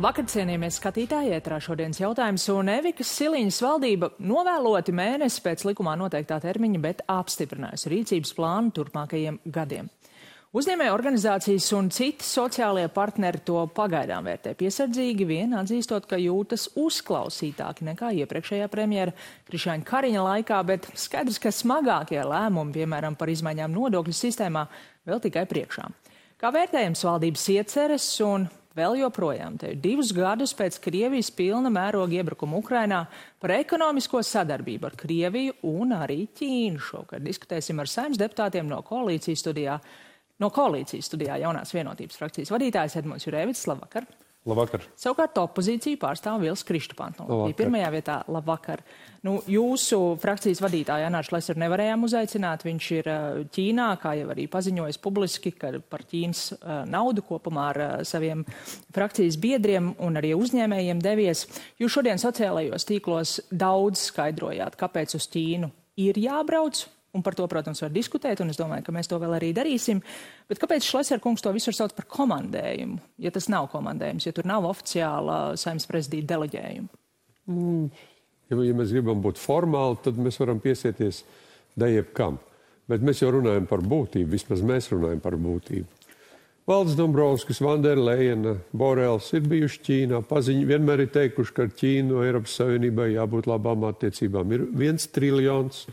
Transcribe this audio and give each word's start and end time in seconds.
Vakar 0.00 0.24
cienījamies 0.24 0.78
skatītāji 0.78 1.34
ētrā 1.36 1.58
šodienas 1.60 1.98
jautājums, 2.00 2.46
un 2.54 2.70
Evikas 2.72 3.10
Siliņas 3.18 3.58
valdība 3.60 4.08
novēloti 4.24 4.94
mēnesi 4.96 5.42
pēc 5.44 5.66
likumā 5.68 5.92
noteiktā 6.00 6.38
termiņa, 6.40 6.78
bet 6.80 7.02
apstiprinājusi 7.10 7.90
rīcības 7.92 8.30
plānu 8.38 8.72
turpmākajiem 8.78 9.36
gadiem. 9.52 9.90
Uzņēmēja 10.56 10.94
organizācijas 10.94 11.66
un 11.76 11.90
citi 11.92 12.24
sociālie 12.24 12.86
partneri 12.94 13.42
to 13.44 13.60
pagaidām 13.76 14.24
vērtē 14.30 14.54
piesardzīgi, 14.62 15.26
vien 15.28 15.52
atzīstot, 15.58 16.08
ka 16.08 16.16
jūtas 16.16 16.70
uzklausītāki 16.80 17.84
nekā 17.90 18.14
iepriekšējā 18.22 18.70
premjera 18.72 19.12
Krišāņa 19.50 19.84
Kariņa 19.90 20.22
laikā, 20.30 20.62
bet 20.70 20.88
skaidrs, 20.94 21.42
ka 21.44 21.52
smagākie 21.52 22.22
lēmumi, 22.24 22.72
piemēram, 22.78 23.20
par 23.20 23.34
izmaiņām 23.34 23.76
nodokļu 23.76 24.16
sistēmā, 24.16 24.64
vēl 25.04 25.20
tikai 25.28 25.44
priekšā. 25.50 25.90
Kā 26.40 26.54
vērtējams 26.56 27.04
valdības 27.04 27.46
ieceres 27.52 28.08
un 28.24 28.48
vēl 28.78 29.00
joprojām 29.00 29.58
te 29.60 29.72
ir 29.74 29.80
divus 29.82 30.12
gadus 30.16 30.54
pēc 30.56 30.78
Krievijas 30.84 31.30
pilna 31.34 31.72
mēroga 31.72 32.20
iebrukuma 32.20 32.60
Ukrainā 32.60 33.02
par 33.42 33.54
ekonomisko 33.56 34.22
sadarbību 34.26 34.90
ar 34.90 34.96
Krieviju 35.00 35.58
un 35.72 35.96
arī 35.96 36.22
Ķīnu. 36.38 36.80
Šovakar 36.90 37.24
diskutēsim 37.24 37.82
ar 37.82 37.90
saimnes 37.90 38.20
deputātiem 38.20 38.70
no 38.70 38.82
koalīcijas 38.86 39.44
studijā. 39.44 39.78
No 40.40 40.48
koalīcijas 40.54 41.10
studijā 41.10 41.36
jaunās 41.42 41.74
vienotības 41.76 42.16
frakcijas 42.20 42.52
vadītājs 42.54 42.96
Edmunds 43.02 43.28
Jurēvits. 43.28 43.66
Labvakar! 43.68 44.08
Labvakar. 44.48 44.86
Savukārt 44.96 45.36
opozīciju 45.36 45.98
pārstāv 46.00 46.40
Vils 46.40 46.62
Kristupāns. 46.64 47.18
No 47.20 47.42
pirmajā 47.56 47.90
vietā- 47.92 48.14
labvakar. 48.36 48.80
Nu, 49.22 49.34
jūsu 49.44 50.16
frakcijas 50.16 50.62
vadītāju 50.64 51.04
Anāšu 51.10 51.34
Lesaru 51.34 51.60
nevarējām 51.60 52.06
uzaicināt. 52.08 52.64
Viņš 52.64 52.86
ir 52.96 53.10
uh, 53.12 53.42
Ķīnā, 53.52 53.90
kā 54.00 54.14
jau 54.16 54.30
arī 54.32 54.46
paziņojis 54.48 55.00
publiski, 55.04 55.52
ka 55.52 55.74
par 55.92 56.06
Ķīnas 56.08 56.40
uh, 56.54 56.70
naudu 56.88 57.20
kopumā 57.28 57.66
ar 57.74 57.80
uh, 57.84 57.90
saviem 58.02 58.46
frakcijas 58.96 59.36
biedriem 59.36 59.92
un 59.98 60.16
arī 60.16 60.32
uzņēmējiem 60.38 61.02
devies. 61.04 61.44
Jūs 61.76 61.98
šodien 61.98 62.16
sociālajos 62.16 62.88
tīklos 62.88 63.34
daudz 63.52 64.08
skaidrojāt, 64.08 64.80
kāpēc 64.80 65.18
uz 65.20 65.28
Ķīnu 65.28 65.68
ir 66.00 66.16
jābrauc 66.16 66.86
Un 67.10 67.24
par 67.26 67.34
to, 67.34 67.46
protams, 67.50 67.80
var 67.82 67.90
diskutēt, 67.90 68.38
un 68.42 68.52
es 68.52 68.58
domāju, 68.60 68.84
ka 68.86 68.94
mēs 68.94 69.08
to 69.10 69.18
vēl 69.18 69.34
arī 69.34 69.50
darīsim. 69.54 69.98
Bet 70.46 70.60
kāpēc 70.62 70.86
Šleserkungs 70.86 71.42
to 71.42 71.50
visur 71.56 71.74
sauc 71.74 71.94
par 71.96 72.06
komandējumu, 72.10 73.00
ja 73.18 73.32
tas 73.34 73.48
nav 73.50 73.66
komandējums, 73.72 74.28
ja 74.28 74.34
tur 74.36 74.46
nav 74.46 74.68
oficiāla 74.68 75.40
saimnes 75.58 75.88
prezidija 75.90 76.28
deleģējuma? 76.36 77.00
Mm. 77.50 77.88
Ja, 78.50 78.58
ja 78.62 78.76
mēs 78.78 78.94
gribam 78.94 79.22
būt 79.24 79.40
formāli, 79.42 79.98
tad 80.04 80.18
mēs 80.22 80.38
varam 80.38 80.62
piesieties 80.62 81.24
dejebkam. 81.78 82.38
Bet 82.90 83.02
mēs 83.06 83.22
jau 83.22 83.30
runājam 83.34 83.66
par 83.70 83.82
būtību, 83.86 84.30
vismaz 84.30 84.62
mēs 84.66 84.90
runājam 84.90 85.22
par 85.22 85.36
būtību. 85.38 86.00
Valds 86.70 86.94
Dombrovskis, 86.94 87.58
Vanderleina, 87.64 88.52
Borels 88.76 89.32
ir 89.34 89.46
bijuši 89.50 89.80
Ķīnā. 89.86 90.20
Paziņi 90.28 90.68
vienmēr 90.68 91.02
ir 91.02 91.10
teikuši, 91.14 91.54
ka 91.56 91.64
ar 91.66 91.72
Ķīnu 91.74 92.20
Eiropas 92.22 92.54
Savienībai 92.60 93.08
jābūt 93.16 93.48
labām 93.50 93.88
attiecībām. 93.88 94.54
Ir 94.54 94.66
viens 94.78 95.08
triljons 95.10 95.88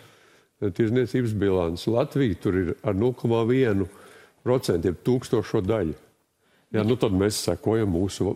tirzniecības 0.61 1.33
bilanci. 1.37 1.89
Latvija 1.93 2.35
tur 2.41 2.53
ir 2.57 2.73
ar 2.83 2.95
0,1% 2.97 4.93
tūkstošo 5.05 5.61
daļu. 5.65 5.93
Ja, 6.75 6.83
nu 6.83 6.95
tad 6.99 7.11
mēs 7.15 7.35
sekojam 7.45 7.89
mūsu 7.95 8.35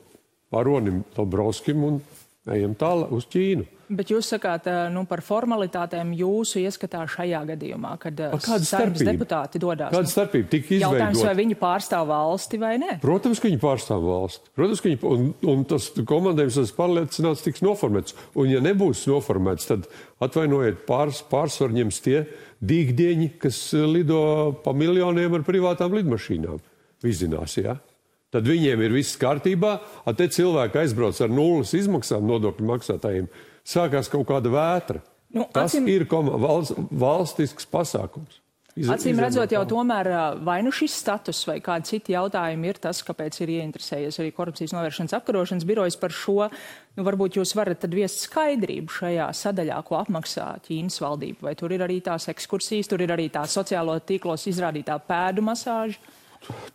varonim 0.52 1.04
Dobrovskim 1.16 1.84
un 1.84 2.02
ejam 2.50 2.74
tālāk 2.78 3.12
uz 3.14 3.28
Ķīnu. 3.30 3.68
Bet 3.92 4.08
jūs 4.08 4.30
sakāt 4.32 4.70
nu, 4.94 5.04
par 5.10 5.20
formalitātēm 5.26 6.14
jūsu 6.16 6.62
ieskatā 6.62 7.02
šajā 7.12 7.42
gadījumā, 7.50 7.92
kad 8.00 8.22
saimnes 8.40 9.04
deputāti 9.04 9.60
dodas. 9.60 9.92
Kāda 9.92 10.08
starpība 10.08 10.48
tika 10.54 10.72
izveidota? 10.78 11.02
Jautājums, 11.02 11.24
vai 11.28 11.34
viņi 11.42 11.58
pārstāv 11.60 12.08
valsti 12.08 12.62
vai 12.62 12.72
nē? 12.80 12.96
Protams, 13.04 13.42
ka 13.44 13.50
viņi 13.50 13.60
pārstāv 13.62 14.08
valsti. 14.08 14.54
Protams, 14.56 14.80
ka 14.80 14.90
viņi, 14.90 15.02
un, 15.12 15.28
un 15.52 15.68
tas 15.68 15.90
komandējums, 16.14 16.62
tas 16.62 16.74
pārliecināts, 16.80 17.44
tiks 17.44 17.66
noformēts. 17.68 18.16
Un 18.40 18.50
ja 18.54 18.64
nebūs 18.64 19.04
noformēts, 19.12 19.68
tad 19.74 19.92
atvainojiet, 20.24 20.86
pārs, 20.88 21.20
pārsvar 21.28 21.76
ņems 21.76 22.02
tie 22.08 22.24
dīgdieņi, 22.64 23.34
kas 23.44 23.60
lido 23.76 24.24
pa 24.64 24.72
miljoniem 24.72 25.36
ar 25.36 25.48
privātām 25.48 26.00
lidmašīnām. 26.00 26.64
Vizinās, 27.04 27.60
jā. 27.60 27.76
Ja? 27.76 27.91
Tad 28.32 28.48
viņiem 28.48 28.82
ir 28.86 28.94
viss 28.96 29.20
kārtībā, 29.20 29.78
a 30.08 30.14
te 30.16 30.30
cilvēki 30.32 30.86
aizbrauc 30.86 31.18
ar 31.20 31.32
nulles 31.32 31.74
izmaksām 31.76 32.24
nodokļu 32.30 32.68
maksātājiem 32.70 33.28
sākās 33.68 34.08
kaut 34.12 34.30
kāda 34.30 34.54
vētra. 34.54 35.02
Nu, 35.36 35.48
Tas 35.52 35.76
acīm... 35.76 35.88
ir 35.92 36.08
valsts, 36.12 36.76
valstisks 36.92 37.68
pasākums. 37.72 38.42
Iz, 38.72 38.88
Acīm 38.88 39.18
redzot, 39.20 39.52
jau 39.52 39.66
tomēr 39.68 40.08
vai 40.48 40.62
nu 40.64 40.72
šis 40.72 40.94
status 41.02 41.42
vai 41.44 41.58
kādi 41.64 41.90
citi 41.90 42.14
jautājumi 42.14 42.70
ir 42.72 42.78
tas, 42.80 43.02
kāpēc 43.04 43.42
ir 43.44 43.52
ieinteresējies 43.58 44.20
arī 44.24 44.30
korupcijas 44.32 44.72
novēršanas 44.72 45.16
apkarošanas 45.18 45.66
birojas 45.68 45.98
par 46.00 46.16
šo. 46.16 46.48
Nu, 46.96 47.04
varbūt 47.04 47.36
jūs 47.36 47.52
varat 47.60 47.82
tad 47.84 47.92
viest 47.96 48.24
skaidrību 48.30 48.96
šajā 48.96 49.28
sadaļā, 49.42 49.82
ko 49.88 50.00
apmaksā 50.00 50.48
Ķīnas 50.64 51.02
valdība. 51.04 51.50
Vai 51.50 51.56
tur 51.60 51.76
ir 51.76 51.84
arī 51.84 52.00
tās 52.06 52.30
ekskursijas, 52.32 52.88
tur 52.92 53.04
ir 53.04 53.12
arī 53.12 53.28
tā 53.34 53.44
sociālo 53.44 53.98
tīklos 54.08 54.48
izrādītā 54.54 54.96
pēdu 55.04 55.44
masāža? 55.52 56.00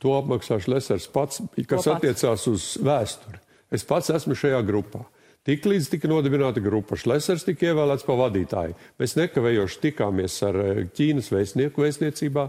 To 0.02 0.14
apmaksāšu 0.20 0.70
Lesers 0.70 1.08
pats, 1.10 1.42
kas 1.66 1.88
attiecās 1.90 2.46
uz 2.50 2.72
vēsturi. 2.82 3.40
Es 3.74 3.84
pats 3.86 4.12
esmu 4.14 4.36
šajā 4.38 4.60
grupā. 4.66 5.02
Tiklīdz 5.46 5.92
tika 5.92 6.08
nodibināta 6.10 6.58
grupa, 6.62 6.96
Šlesers 6.98 7.44
tika 7.46 7.68
ievēlēts 7.68 8.06
par 8.06 8.18
vadītāju. 8.18 8.74
Mēs 8.98 9.14
nekavējoši 9.14 9.82
tikāmies 9.84 10.40
ar 10.46 10.58
eh, 10.58 10.80
Ķīnas 10.90 11.30
vēstnieku 11.30 11.84
vēstniecībā 11.84 12.48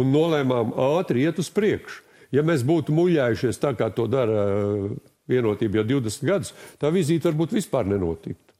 un 0.00 0.12
nolēmām 0.14 0.72
ātri 0.86 1.26
iet 1.26 1.40
uz 1.42 1.50
priekšu. 1.52 2.00
Ja 2.32 2.44
mēs 2.46 2.64
būtu 2.64 2.94
muļājušies 2.96 3.60
tā, 3.60 3.74
kā 3.76 3.90
to 3.92 4.06
dara 4.08 4.46
eh, 4.54 4.96
vienotība 5.28 5.82
jau 5.82 6.00
20 6.00 6.28
gadus, 6.30 6.54
tā 6.80 6.88
vizīte 6.94 7.28
varbūt 7.28 7.58
vispār 7.58 7.90
nenotiktu. 7.92 8.56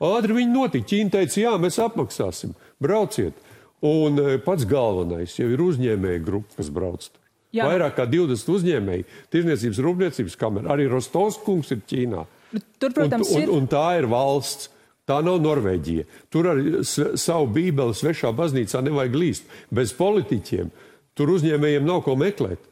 Ātri 0.00 0.40
viņi 0.40 0.54
notika. 0.54 0.88
Ķīna 0.94 1.18
teica, 1.18 1.40
jā, 1.42 1.56
mēs 1.60 1.76
apmaksāsim, 1.84 2.56
brauciet. 2.80 3.36
Un 3.84 4.16
eh, 4.16 4.38
pats 4.40 4.64
galvenais 4.68 5.36
jau 5.36 5.48
ir 5.52 5.60
uzņēmēja 5.60 6.24
grupa, 6.24 6.56
kas 6.56 6.72
brauc 6.72 7.04
tur. 7.04 7.20
Jā. 7.54 7.66
Vairāk 7.66 7.96
kā 7.98 8.06
20 8.06 8.52
uzņēmēji, 8.54 9.06
Tirzniecības 9.34 9.80
rūpniecības 9.86 10.36
kamera, 10.38 10.70
arī 10.74 10.86
Rostovs 10.90 11.40
kungs 11.42 11.72
ir 11.74 11.80
Ķīnā. 11.90 12.26
Tur, 12.78 12.92
protams, 12.94 13.32
un, 13.34 13.42
un. 13.42 13.56
Un 13.60 13.70
tā 13.70 13.86
ir 13.98 14.06
valsts. 14.10 14.70
Tā 15.10 15.16
nav 15.26 15.40
Norvēģija. 15.42 16.04
Tur 16.30 16.46
ar 16.52 16.58
savu 16.86 17.48
bībeli 17.50 17.96
svešā 17.98 18.30
baznīcā 18.36 18.82
nevajag 18.86 19.16
līst. 19.18 19.48
Bez 19.74 19.90
politiķiem 19.98 20.68
tur 21.18 21.32
uzņēmējiem 21.34 21.88
nav 21.88 22.04
ko 22.06 22.14
meklēt. 22.20 22.68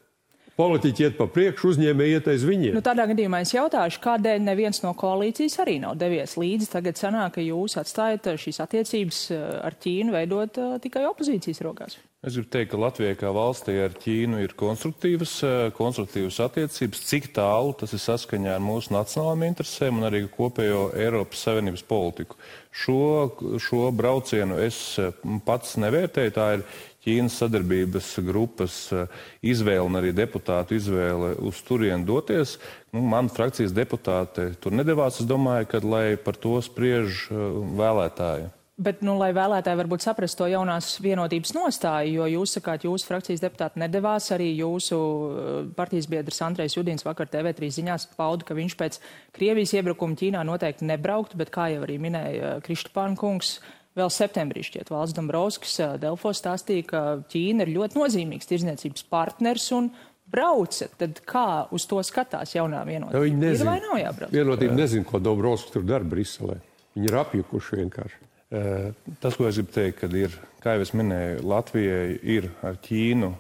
Politiķi 0.59 1.05
iet 1.07 1.15
pa 1.15 1.29
priekšu, 1.31 1.73
uzņēmēji 1.73 2.15
iet 2.19 2.29
aiz 2.33 2.45
viņiem. 2.47 2.75
Nu, 2.75 2.83
tādā 2.83 3.05
gadījumā 3.11 3.45
es 3.45 3.53
jautāšu, 3.55 4.01
kādēļ 4.03 4.43
neviens 4.43 4.83
no 4.83 4.91
koalīcijas 4.99 5.55
arī 5.63 5.77
nav 5.83 5.95
devies 6.01 6.35
līdzi. 6.39 6.71
Tagad 6.73 6.99
sanāk, 6.99 7.37
ka 7.37 7.45
jūs 7.47 7.79
atstājat 7.79 8.33
šīs 8.43 8.59
attiecības 8.67 9.21
eh, 9.35 9.45
ar 9.69 9.79
Ķīnu 9.79 10.15
veidot 10.15 10.59
uh, 10.59 10.77
tikai 10.83 11.07
opozīcijas 11.11 11.63
rokās. 11.63 11.99
Es 12.19 12.35
gribu 12.35 12.49
teikt, 12.51 12.73
ka 12.73 12.79
Latvijai 12.83 13.15
kā 13.15 13.29
valstī 13.31 13.77
ar 13.79 13.93
Ķīnu 13.95 14.41
ir 14.43 14.57
konstruktīvas, 14.59 15.37
eh, 15.47 15.69
konstruktīvas 15.71 16.41
attiecības, 16.43 17.03
cik 17.07 17.29
tālu 17.37 17.77
tas 17.79 17.95
ir 17.95 18.03
saskaņā 18.03 18.57
ar 18.57 18.65
mūsu 18.65 18.91
nacionālajiem 18.91 19.45
interesēm 19.47 20.01
un 20.01 20.09
arī 20.09 20.25
kopējo 20.27 20.89
Eiropas 20.99 21.45
Savienības 21.47 21.87
politiku. 21.87 22.35
Šo, 22.75 23.31
šo 23.63 23.93
braucienu 23.95 24.59
es 24.59 24.99
eh, 24.99 25.15
pats 25.47 25.79
nevērtēju, 25.79 26.35
tā 26.35 26.49
ir 26.57 26.67
Ķīnas 27.07 27.39
sadarbības 27.39 28.11
grupas 28.27 28.83
eh, 28.91 29.07
izvēle 29.55 29.87
un 29.87 30.03
arī 30.03 30.11
deputātu 30.11 30.75
izvēle 30.75 31.37
uz 31.39 31.63
turieni 31.63 32.03
doties. 32.03 32.59
Nu, 32.91 33.07
man 33.15 33.31
frakcijas 33.31 33.71
deputāte 33.71 34.57
tur 34.59 34.75
nedavās. 34.75 35.23
Es 35.23 35.31
domāju, 35.31 35.71
ka 35.71 35.87
lai 35.87 36.07
par 36.19 36.35
to 36.35 36.59
spriež 36.67 37.29
vēlētāji. 37.31 38.51
Bet, 38.79 39.01
nu, 39.03 39.17
lai 39.19 39.33
vēlētāji 39.35 39.75
varbūt 39.81 40.05
saprast 40.05 40.37
to 40.39 40.47
jaunās 40.47 40.93
vienotības 41.03 41.51
nostāju, 41.57 42.13
jo 42.21 42.27
jūs 42.31 42.53
sakāt, 42.55 42.85
jūsu 42.87 43.09
frakcijas 43.09 43.41
deputāti 43.43 43.81
nedavās, 43.83 44.29
arī 44.37 44.53
jūsu 44.55 44.99
eh, 44.99 45.49
partijas 45.75 46.07
biedrs 46.07 46.39
Andrejs 46.47 46.77
Judins 46.77 47.03
vakar 47.03 47.27
TV3 47.33 47.73
ziņās 47.75 48.07
pauda, 48.15 48.47
ka 48.47 48.55
viņš 48.55 48.77
pēc 48.79 49.01
Krievijas 49.35 49.75
iebrukuma 49.75 50.15
Ķīnā 50.21 50.45
noteikti 50.47 50.87
nebrauktu, 50.87 51.41
bet, 51.41 51.51
kā 51.51 51.67
jau 51.73 51.81
arī 51.89 51.97
minēja 52.05 52.53
eh, 52.53 52.61
Kristupāna 52.63 53.19
kungs, 53.19 53.57
vēl 53.99 54.13
septembrī 54.15 54.63
šķiet 54.69 54.95
Valsts 54.95 55.19
Dombrovskis 55.19 55.75
eh, 55.83 55.97
Delfos 56.07 56.39
stāstīja, 56.39 56.87
ka 56.87 57.03
Ķīna 57.35 57.67
ir 57.67 57.75
ļoti 57.81 57.99
nozīmīgs 57.99 58.47
tirzniecības 58.53 59.09
partners 59.11 59.67
un 59.75 59.91
braucat, 60.31 60.95
tad 61.03 61.19
kā 61.27 61.49
uz 61.75 61.89
to 61.91 61.99
skatās 62.07 62.55
jaunā 62.55 62.87
vienotība? 62.87 63.19
Ja 63.19 63.27
viņi 63.27 63.43
nezin, 63.43 63.67
ir 63.67 63.73
vai 63.73 63.79
nav 63.83 63.99
jābrauc? 64.05 64.39
Vienotība 64.39 64.79
nezin, 64.85 65.03
ko 65.09 65.19
Dombrovskis 65.19 65.75
tur 65.75 65.91
dara 65.91 66.07
Briselē. 66.07 66.61
Viņi 66.95 67.11
ir 67.11 67.21
apjukuši 67.27 67.83
vienkārši. 67.83 68.28
Eh, 68.49 68.93
tas, 69.21 69.35
ko 69.37 69.45
es 69.45 69.59
gribu 69.59 69.75
teikt, 69.75 69.99
kad 70.01 70.15
ir, 70.17 70.33
kā 70.65 70.77
jau 70.77 70.87
es 70.87 70.95
minēju, 70.97 71.43
Latvijai 71.45 72.15
ir 72.37 72.49
ar 72.65 72.79
Ķīnu 72.81 73.35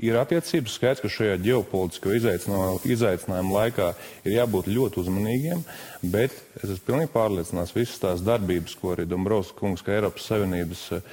ir 0.00 0.18
attiecības. 0.20 0.76
Skaidrs, 0.76 1.02
ka 1.04 1.10
šajā 1.12 1.38
ģeopolitiskā 1.44 2.14
izaicinājuma 2.16 3.56
laikā 3.56 3.90
ir 4.24 4.36
jābūt 4.38 4.70
ļoti 4.72 5.02
uzmanīgiem, 5.04 5.64
bet 6.12 6.36
es 6.60 6.68
esmu 6.68 6.86
pilnīgi 6.86 7.12
pārliecināts, 7.14 7.74
ka 7.74 7.82
visas 7.82 8.02
tās 8.02 8.24
darbības, 8.26 8.76
ko 8.80 8.94
arī 8.94 9.08
Dombrovskis 9.10 9.58
kungs, 9.58 9.84
kā 9.84 9.98
Eiropas 9.98 10.28
Savienības 10.30 10.86
eh, 10.96 11.10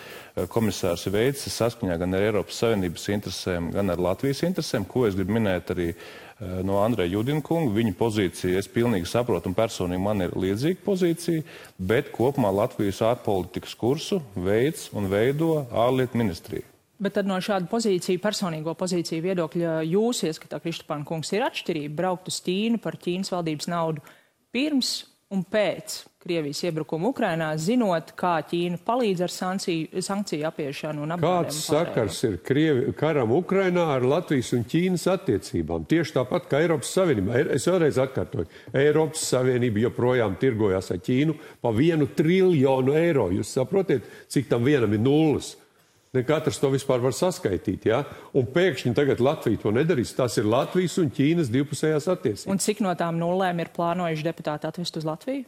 komisārs 0.54 1.08
ir 1.10 1.18
veicis, 1.18 1.58
saskaņā 1.58 2.00
gan 2.00 2.16
ar 2.16 2.30
Eiropas 2.30 2.62
Savienības 2.64 3.10
interesēm, 3.18 3.74
gan 3.76 3.92
ar 3.94 4.08
Latvijas 4.10 4.46
interesēm, 4.48 4.88
ko 4.88 5.08
es 5.10 5.18
gribu 5.18 5.38
minēt 5.40 5.76
arī 5.76 5.92
no 6.38 6.78
Andreja 6.84 7.16
Judinkunga. 7.16 7.74
Viņa 7.74 7.96
pozīcija 7.98 8.62
es 8.62 8.70
pilnīgi 8.70 9.10
saprotu, 9.10 9.50
un 9.50 9.58
personīgi 9.58 10.04
man 10.04 10.22
ir 10.26 10.38
līdzīga 10.38 10.84
pozīcija, 10.86 11.46
bet 11.80 12.12
kopumā 12.16 12.54
Latvijas 12.54 13.02
ārpolitikas 13.10 13.74
kursu 13.80 14.22
veids 14.36 14.92
un 14.94 15.10
veido 15.12 15.66
ārlietu 15.74 16.22
ministrija. 16.22 16.77
Bet 16.98 17.14
tad 17.14 17.28
no 17.30 17.38
šāda 17.44 17.70
pozīcija, 17.70 18.22
personīgo 18.24 18.74
pozīciju 18.78 19.22
viedokļa, 19.22 19.74
jūs 19.86 20.24
ieskatā, 20.26 20.58
Kristapāna 20.64 21.06
kungs, 21.06 21.30
ir 21.36 21.46
atšķirība 21.46 21.94
braukt 22.00 22.32
uz 22.32 22.40
Ķīnu 22.46 22.82
par 22.82 22.98
Ķīnas 22.98 23.30
valdības 23.36 23.70
naudu 23.70 24.02
pirms 24.56 24.96
un 25.34 25.44
pēc 25.44 26.06
Krievijas 26.28 26.60
iebrukuma 26.68 27.12
Ukrainā, 27.12 27.50
zinot, 27.62 28.10
kā 28.20 28.34
Ķīna 28.50 28.80
palīdz 28.84 29.22
ar 29.24 29.32
sankciju, 29.32 30.02
sankciju 30.04 30.48
apiešanu 30.50 31.04
un 31.06 31.14
apgādēm. 31.16 31.46
Kāds 31.48 31.60
sakars 31.68 32.18
ir 32.28 32.40
Krievi, 32.48 32.92
karam 32.98 33.32
Ukrainā 33.36 33.86
ar 33.94 34.08
Latvijas 34.08 34.50
un 34.58 34.66
Ķīnas 34.68 35.06
attiecībām? 35.14 35.86
Tieši 35.88 36.18
tāpat 36.18 36.50
kā 36.52 36.64
Eiropas 36.66 36.92
Savienība. 36.98 37.44
Es 37.56 37.68
vēlreiz 37.70 38.00
atkārtoju, 38.04 38.50
Eiropas 38.76 39.24
Savienība 39.30 39.86
joprojām 39.86 40.36
tirgojās 40.42 40.92
ar 40.96 41.00
Ķīnu 41.06 41.38
pa 41.62 41.72
vienu 41.76 42.10
triljonu 42.18 42.98
eiro. 42.98 43.30
Jūs 43.38 43.54
saprotiet, 43.60 44.08
cik 44.32 44.50
tam 44.52 44.68
vienam 44.68 44.98
ir 44.98 45.04
nulles? 45.04 45.54
Ne 46.16 46.24
katrs 46.24 46.60
to 46.62 46.70
vispār 46.72 47.02
var 47.04 47.16
saskaitīt. 47.16 47.90
Ja? 47.90 48.04
Un 48.38 48.48
pēkšņi 48.54 48.94
tagad 48.98 49.22
Latvija 49.24 49.60
to 49.66 49.74
nedarīs. 49.76 50.16
Tas 50.16 50.38
ir 50.40 50.48
Latvijas 50.48 50.96
un 51.02 51.12
Ķīnas 51.14 51.52
divpusējās 51.54 52.08
attiecības. 52.14 52.48
Un 52.52 52.64
cik 52.64 52.82
no 52.86 52.94
tām 53.00 53.20
nulēm 53.20 53.60
ir 53.64 53.74
plānojuši 53.76 54.26
deputāti 54.30 54.70
atvest 54.70 55.00
uz 55.02 55.08
Latviju? 55.08 55.46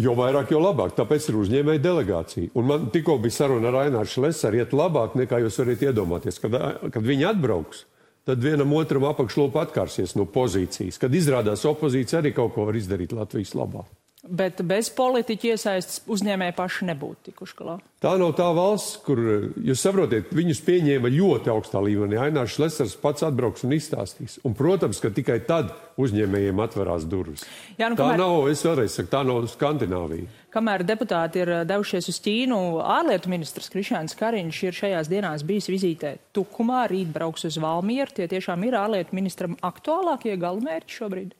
Jo 0.00 0.14
vairāk, 0.16 0.52
jo 0.52 0.60
labāk. 0.64 0.94
Tāpēc 0.96 1.26
ir 1.28 1.40
uzņēmēja 1.42 1.82
delegācija. 1.84 2.52
Un 2.56 2.68
man 2.70 2.86
tikko 2.92 3.18
bija 3.20 3.36
saruna 3.36 3.68
ar 3.68 3.82
Aināru 3.82 4.08
Šlesaru, 4.08 4.62
iet 4.62 4.72
labāk 4.76 5.16
nekā 5.20 5.42
jūs 5.44 5.58
varat 5.60 5.84
iedomāties. 5.88 6.40
Kad, 6.40 6.56
kad 6.94 7.04
viņi 7.04 7.28
atbrauks, 7.34 7.84
tad 8.28 8.40
vienam 8.44 8.72
otram 8.76 9.04
apakšlūpa 9.10 9.66
atkārsies 9.66 10.16
no 10.16 10.24
pozīcijas. 10.24 11.00
Kad 11.00 11.16
izrādās 11.16 11.66
opozīcija 11.68 12.22
arī 12.22 12.32
kaut 12.36 12.54
ko 12.56 12.64
var 12.68 12.80
izdarīt 12.80 13.12
Latvijas 13.16 13.52
labā. 13.58 13.84
Bet 14.24 14.62
bez 14.64 14.88
politiķa 14.96 15.50
iesaistas 15.52 15.98
uzņēmēji 16.08 16.54
paši 16.56 16.86
nebūtu 16.88 17.28
tikuši 17.28 17.56
galā. 17.58 17.74
Tā 18.00 18.14
nav 18.20 18.30
tā 18.38 18.46
valsts, 18.56 18.98
kur 19.04 19.20
jūs 19.20 19.82
saprotat, 19.84 20.30
viņus 20.32 20.62
pieņēma 20.64 21.10
ļoti 21.12 21.52
augstā 21.52 21.82
līmenī. 21.84 22.16
Ainārs 22.20 22.56
Lesers 22.60 22.96
pats 23.00 23.24
atbrauks 23.26 23.66
un 23.68 23.74
izstāstīs. 23.76 24.38
Un, 24.44 24.56
protams, 24.56 25.02
ka 25.04 25.12
tikai 25.12 25.42
tad 25.44 25.74
uzņēmējiem 26.00 26.64
atverās 26.64 27.04
durvis. 27.08 27.44
Jā, 27.76 27.90
nu, 27.92 28.00
kamēr... 28.00 28.16
Tā 28.16 28.22
nav, 28.22 28.48
es 28.52 28.64
vēlreiz 28.64 28.96
saku, 28.96 29.12
tā 29.12 29.22
nav 29.28 29.44
Skandināvija. 29.52 30.30
Kamēr 30.54 30.86
deputāti 30.88 31.44
ir 31.44 31.52
devušies 31.68 32.08
uz 32.12 32.20
Ķīnu, 32.24 32.58
ārlietu 32.96 33.28
ministrs 33.32 33.72
Krišāns 33.72 34.16
Kariņš 34.16 34.64
ir 34.64 34.80
šajās 34.80 35.12
dienās 35.12 35.44
bijis 35.44 35.68
vizītē 35.68 36.16
Tukumā, 36.36 36.86
rīt 36.92 37.12
brauks 37.12 37.44
uz 37.48 37.60
Valmieru. 37.60 38.14
Tie 38.14 38.28
tiešām 38.30 38.64
ir 38.68 38.80
ārlietu 38.80 39.16
ministram 39.18 39.58
aktuālākie 39.66 40.38
galamērķi 40.40 41.00
šobrīd. 41.00 41.34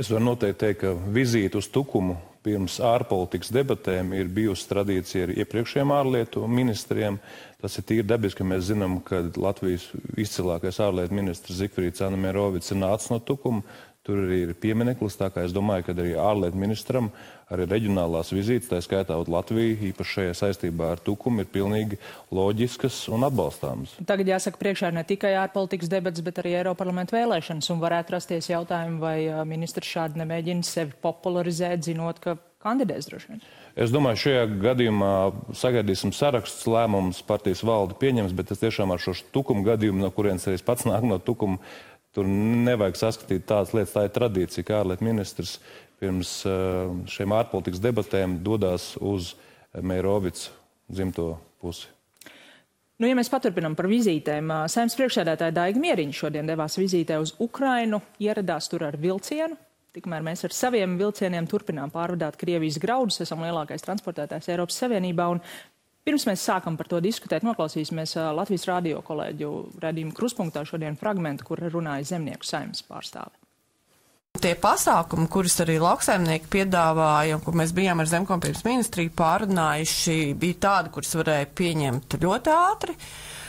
Es 0.00 0.08
varu 0.08 0.30
noteikti 0.30 0.62
teikt, 0.62 0.80
ka 0.80 0.94
vizīte 1.12 1.58
uz 1.60 1.66
Tukumu 1.68 2.14
pirms 2.40 2.78
ārpolitikas 2.80 3.50
debatēm 3.52 4.14
ir 4.16 4.30
bijusi 4.32 4.64
tradīcija 4.70 5.26
ar 5.26 5.32
iepriekšējiem 5.34 5.92
ārlietu 5.92 6.46
ministriem. 6.48 7.18
Tas 7.60 7.76
ir 7.76 7.84
tīri 7.84 8.06
dabiski, 8.08 8.40
ka 8.40 8.46
mēs 8.48 8.70
zinām, 8.70 8.96
ka 9.04 9.20
Latvijas 9.36 9.90
izcilākais 10.16 10.80
ārlietu 10.80 11.18
ministrs 11.18 11.58
Zikfrīds 11.60 12.00
Anamierovics 12.06 12.72
ir 12.72 12.80
nācis 12.80 13.12
no 13.12 13.20
Tukuma. 13.20 13.60
Tur 14.00 14.16
arī 14.22 14.38
ir 14.46 14.54
piemineklis, 14.56 15.18
tā 15.20 15.26
kā 15.28 15.42
es 15.44 15.52
domāju, 15.52 15.84
ka 15.84 15.92
arī 15.92 16.14
ārlietu 16.16 16.56
ministram 16.56 17.10
arī 17.52 17.66
reģionālās 17.68 18.30
vizītes, 18.32 18.70
tā 18.70 18.78
skaitā 18.80 19.18
Latvija, 19.28 19.76
īpaši 19.90 20.14
šajā 20.16 20.36
saistībā 20.38 20.94
ar 20.94 21.02
tukumu, 21.04 21.44
ir 21.44 21.50
pilnīgi 21.52 21.98
loģiskas 22.32 23.02
un 23.12 23.26
atbalstāmas. 23.28 23.92
Tagad 24.08 24.32
jāsaka, 24.32 24.56
priekšā 24.62 24.92
ne 24.96 25.04
tikai 25.04 25.34
ārpolitikas 25.42 25.92
debats, 25.92 26.24
bet 26.24 26.40
arī 26.40 26.56
Eiroparlamenta 26.62 27.18
vēlēšanas, 27.18 27.68
un 27.74 27.82
varētu 27.82 28.16
rasties 28.16 28.48
jautājumi, 28.48 29.02
vai 29.02 29.16
ministrs 29.50 29.92
šādi 29.92 30.22
nemēģina 30.22 30.64
sevi 30.64 30.96
popularizēt, 31.04 31.84
zinot, 31.90 32.24
ka 32.24 32.38
kandidēs 32.64 33.08
droši 33.08 33.34
vien. 33.34 33.44
Es 33.80 33.92
domāju, 33.94 34.18
šajā 34.24 34.46
gadījumā 34.60 35.12
sagaidīsim 35.56 36.12
sarakstus, 36.16 36.66
lēmumus 36.68 37.20
partijas 37.26 37.62
valde 37.64 37.96
pieņems, 38.00 38.34
bet 38.36 38.50
es 38.52 38.60
tiešām 38.64 38.92
ar 38.92 39.00
šo 39.02 39.14
tukumu 39.34 39.62
gadījumu, 39.68 40.02
no 40.02 40.10
kurienes 40.14 40.48
es 40.50 40.64
pats 40.66 40.88
nāku 40.88 41.08
no 41.08 41.20
tukuma, 41.22 41.60
Tur 42.16 42.26
nevajag 42.26 42.98
saskatīt 42.98 43.46
tādas 43.46 43.70
lietas, 43.76 43.94
tā 43.94 44.08
ir 44.08 44.14
tradīcija, 44.16 44.66
kā 44.66 44.80
ārlietu 44.80 45.06
ministrs 45.06 45.58
pirms 46.00 46.40
eh, 46.48 46.90
šiem 47.12 47.36
ārpolitikas 47.36 47.82
debatēm 47.84 48.40
dodas 48.44 48.94
uz 48.98 49.34
Meirovicu 49.78 50.50
dzimto 50.90 51.34
pusi. 51.62 51.86
Nu, 53.00 53.08
ja 53.08 53.16
mēs 53.16 53.30
paturpinām 53.32 53.76
par 53.78 53.88
vizītēm, 53.88 54.50
eh, 54.52 54.68
saimnes 54.72 54.98
priekšsēdētāja 54.98 55.54
Daiga 55.56 55.80
Mieriņa 55.80 56.18
šodien 56.18 56.50
devās 56.50 56.76
vizītē 56.80 57.20
uz 57.22 57.36
Ukrainu, 57.40 58.02
ieradās 58.20 58.68
tur 58.72 58.88
ar 58.90 58.98
vilcienu. 59.00 59.56
Tikmēr 59.94 60.22
mēs 60.22 60.44
ar 60.46 60.52
saviem 60.54 60.92
vilcieniem 60.98 61.48
turpinām 61.50 61.90
pārvadāt 61.90 62.36
Krievijas 62.38 62.78
graudus, 62.78 63.22
esam 63.24 63.40
lielākais 63.42 63.82
transportētājs 63.82 64.52
Eiropas 64.52 64.78
Savienībā, 64.78 65.26
un 65.32 65.40
Pirms 66.06 66.24
mēs 66.28 66.44
sākam 66.48 66.78
par 66.80 66.88
to 66.88 67.00
diskutēt, 67.04 67.44
noklausīsimies 67.44 68.16
Latvijas 68.36 68.64
radio 68.70 69.02
kolēģu 69.04 69.50
redzējumu 69.82 70.16
kruspunktā 70.16 70.64
šodien 70.68 70.96
fragmentu, 71.00 71.44
kur 71.50 71.60
runāja 71.60 72.14
zemnieku 72.14 72.48
saimnes 72.48 72.84
pārstāve. 72.88 73.36
Tie 74.40 74.54
pasākumi, 74.56 75.26
kurus 75.28 75.58
arī 75.60 75.76
lauksaimnieki 75.82 76.48
piedāvāja 76.52 77.36
un 77.36 77.42
kur 77.44 77.56
mēs 77.58 77.74
bijām 77.76 78.00
ar 78.00 78.08
zemkopības 78.08 78.62
ministriju 78.64 79.12
pārunājuši, 79.18 80.16
bija 80.40 80.60
tādi, 80.64 80.92
kurus 80.94 81.12
varēja 81.18 81.50
pieņemt 81.60 82.16
ļoti 82.22 82.54
ātri. 82.54 82.94
Uh, 82.94 83.39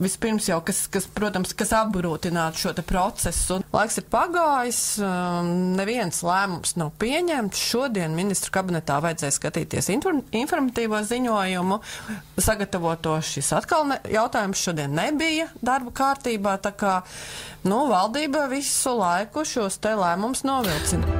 vispirms 0.00 0.48
jau, 0.48 0.58
kas, 0.64 0.84
kas 0.92 1.06
protams, 1.12 1.52
kas 1.56 1.72
apgrūtinātu 1.76 2.62
šo 2.62 2.72
procesu. 2.86 3.60
Laiks 3.74 4.00
ir 4.00 4.06
pagājis, 4.10 4.80
um, 5.04 5.50
neviens 5.78 6.22
lēmums 6.26 6.76
nav 6.80 6.92
pieņemts. 7.02 7.60
Šodien 7.70 8.16
ministru 8.16 8.54
kabinetā 8.54 9.00
vajadzēja 9.04 9.36
skatīties 9.36 9.90
informatīvo 9.92 11.02
ziņojumu, 11.10 11.80
sagatavoto 12.40 13.18
šis 13.24 13.52
atkal 13.60 13.88
ne, 13.90 14.00
jautājums 14.10 14.64
šodien 14.64 14.94
nebija 14.96 15.50
darba 15.60 15.92
kārtībā, 16.02 16.56
tā 16.64 16.72
kā, 16.72 17.00
nu, 17.68 17.84
valdība 17.92 18.48
visu 18.52 18.96
laiku 18.96 19.44
šos 19.48 19.80
te 19.82 19.96
lēmumus 19.98 20.46
novilcina. 20.48 21.19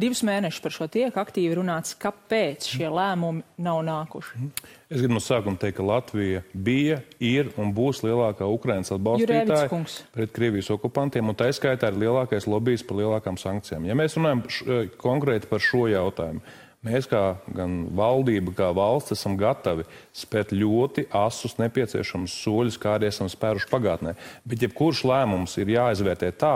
Divus 0.00 0.22
mēnešus 0.24 0.62
par 0.64 0.72
šo 0.74 0.86
tiek 0.92 1.16
aktīvi 1.20 1.58
runāts, 1.58 1.96
kāpēc 2.00 2.68
šie 2.72 2.88
lēmumi 2.88 3.44
nav 3.60 3.82
nākuši. 3.84 4.38
Mhm. 4.38 4.70
Es 4.90 5.02
gribu 5.02 5.14
no 5.14 5.20
sākuma 5.22 5.60
teikt, 5.60 5.76
ka 5.76 5.86
Latvija 5.86 6.40
bija, 6.54 7.00
ir 7.22 7.52
un 7.60 7.74
būs 7.74 8.00
lielākā 8.06 8.48
Ukrainas 8.50 8.90
atbalstītāja 8.94 9.68
pret 10.14 10.32
Krievijas 10.34 10.72
okupantiem, 10.74 11.28
un 11.30 11.38
tā 11.38 11.50
skaitā 11.54 11.92
ir 11.92 12.00
lielākais 12.00 12.48
lobbyis 12.50 12.86
par 12.86 12.98
lielākām 13.02 13.38
sankcijām. 13.38 13.86
Ja 13.86 13.98
mēs 13.98 14.16
runājam 14.18 14.42
š, 14.48 14.80
konkrēti 14.98 15.50
par 15.50 15.62
šo 15.62 15.86
jautājumu, 15.92 16.42
Mēs, 16.80 17.04
kā 17.04 17.34
gan 17.52 17.90
valdība, 17.92 18.54
kā 18.56 18.70
valsts, 18.72 19.12
esam 19.12 19.34
gatavi 19.36 19.82
spēt 20.16 20.54
ļoti 20.56 21.10
asus 21.12 21.58
nepieciešamus 21.60 22.32
soļus, 22.40 22.78
kā 22.80 22.94
arī 22.96 23.10
esam 23.10 23.28
spēruši 23.28 23.68
pagātnē. 23.68 24.14
Bet 24.48 24.64
jebkurš 24.64 25.02
lēmums 25.10 25.58
ir 25.60 25.74
jāizvērtē 25.74 26.30
tā 26.40 26.54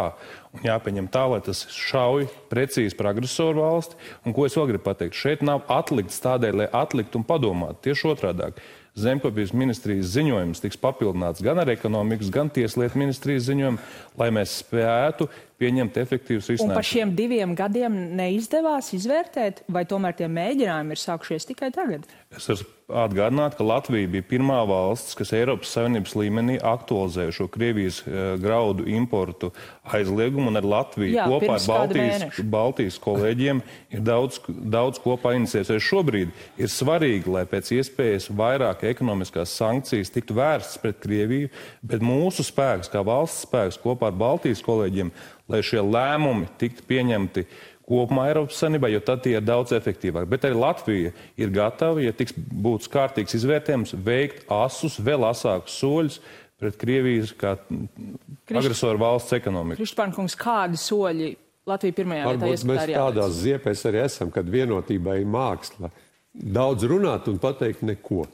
jāpieņem 0.63 1.09
tā, 1.13 1.25
lai 1.31 1.41
tas 1.45 1.65
šauj 1.73 2.29
precīzi 2.53 2.95
par 2.99 3.11
agresoru 3.11 3.65
valsti. 3.65 3.99
Un 4.25 4.37
ko 4.37 4.47
es 4.47 4.57
vēl 4.59 4.71
gribu 4.71 4.87
pateikt? 4.87 5.19
Šeit 5.19 5.43
nav 5.47 5.65
atlikts 5.73 6.23
tādēļ, 6.23 6.63
lai 6.63 6.71
atliktu 6.71 7.21
un 7.21 7.27
padomātu. 7.27 7.81
Tieši 7.89 8.11
otrādāk. 8.13 8.61
Zemkopības 8.95 9.51
ministrijas 9.59 10.13
ziņojums 10.15 10.63
tiks 10.63 10.79
papildināts 10.79 11.43
gan 11.43 11.59
ar 11.59 11.73
ekonomikas, 11.73 12.31
gan 12.31 12.47
tieslietu 12.55 13.01
ministrijas 13.01 13.49
ziņojumu, 13.49 13.81
lai 14.21 14.29
mēs 14.37 14.61
spētu 14.61 15.27
pieņemt 15.61 15.99
efektīvus 16.03 16.51
risinājumus. 16.51 16.71
Un 16.71 16.79
par 16.79 16.89
šiem 16.89 17.15
diviem 17.19 17.55
gadiem 17.59 17.99
neizdevās 18.19 18.93
izvērtēt, 18.97 19.65
vai 19.73 19.85
tomēr 19.89 20.17
tie 20.19 20.31
mēģinājumi 20.31 20.97
ir 20.97 21.03
sākušies 21.03 21.51
tikai 21.51 21.71
tagad? 21.75 22.09
Es 22.35 22.49
varu 22.51 22.67
atgādināt, 23.05 23.55
ka 23.57 23.65
Latvija 23.65 24.09
bija 24.11 24.25
pirmā 24.29 24.59
valsts, 24.69 25.15
kas 25.17 25.33
Eiropas 25.37 25.71
Savienības 25.73 26.15
līmenī 26.21 26.57
aktualizēja 26.61 27.33
šo 27.33 27.47
Krievijas 27.53 28.03
uh, 28.05 28.35
graudu 28.41 28.85
importu 28.91 29.53
aizliegumu, 29.85 30.51
un 30.51 30.61
ar 30.61 30.69
Latviju 30.69 31.15
Jā, 31.15 31.29
kopā 31.31 31.57
ar 31.57 31.65
Baltijas, 31.65 32.41
Baltijas 32.53 32.99
kolēģiem 33.03 33.63
ir 33.95 34.05
daudz, 34.05 34.41
daudz 34.49 35.01
kopā 35.05 35.33
inicējusies. 35.39 35.85
Šobrīd 35.85 36.35
ir 36.61 36.73
svarīgi, 36.73 37.31
lai 37.33 37.47
pēc 37.49 37.73
iespējas 37.79 38.29
vairāk 38.37 38.85
ekonomiskās 38.91 39.55
sankcijas 39.57 40.13
tiktu 40.13 40.37
vērstas 40.37 40.83
pret 40.83 41.01
Krieviju, 41.05 41.53
bet 41.85 42.05
mūsu 42.05 42.45
spēks, 42.45 42.93
kā 42.93 43.05
valsts 43.07 43.47
spēks, 43.49 43.81
kopā 43.81 44.13
ar 44.13 44.21
Baltijas 44.21 44.63
kolēģiem, 44.65 45.15
lai 45.51 45.61
šie 45.67 45.83
lēmumi 45.85 46.49
tiktu 46.61 46.87
pieņemti 46.89 47.47
kopumā 47.85 48.31
Eiropas 48.31 48.59
Savienībā, 48.63 48.89
jo 48.93 49.01
tad 49.05 49.25
tie 49.27 49.35
ir 49.37 49.45
daudz 49.45 49.75
efektīvāki. 49.77 50.31
Bet 50.31 50.47
arī 50.49 50.57
Latvija 50.57 51.13
ir 51.41 51.53
gatava, 51.53 52.01
ja 52.01 52.15
tiks 52.17 52.33
būts 52.37 52.89
kārtīgs 52.93 53.37
izvērtējums, 53.37 53.93
veikt 54.07 54.47
asus, 54.53 54.97
vēl 55.05 55.27
asākus 55.29 55.77
soļus 55.83 56.21
pret 56.61 56.79
Krievijas 56.81 57.35
kā 57.37 57.59
Krišt... 57.61 58.61
agresoru 58.63 59.03
valsts 59.03 59.37
ekonomiku. 59.37 59.83
Krišpārnkungs, 59.83 60.37
kādi 60.41 60.81
soļi 60.81 61.35
Latvija 61.69 61.97
pirmajā 61.97 62.25
Varbūt 62.29 62.45
vietā 62.45 62.55
iespēja? 62.55 62.81
Mēs 62.81 62.97
tādās 62.97 63.37
ziepēs 63.41 63.85
arī 63.89 64.01
esam, 64.05 64.33
kad 64.33 64.49
vienotībai 64.53 65.19
māksla 65.29 65.93
daudz 66.33 66.85
runāt 66.89 67.29
un 67.33 67.39
pateikt 67.41 67.85
neko. 67.87 68.25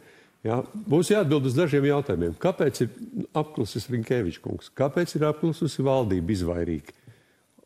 Jā, 0.47 0.63
būs 0.89 1.11
jāatbild 1.13 1.51
uz 1.51 1.57
dažiem 1.59 1.85
jautājumiem. 1.91 2.33
Kāpēc 2.41 2.81
ir 2.87 2.95
apklusis 3.37 3.91
Rinkēvičs 3.93 4.41
kungs? 4.41 4.71
Kāpēc 4.73 5.13
ir 5.19 5.27
apklususi 5.29 5.85
valdība 5.85 6.33
izvairīgi? 6.33 6.97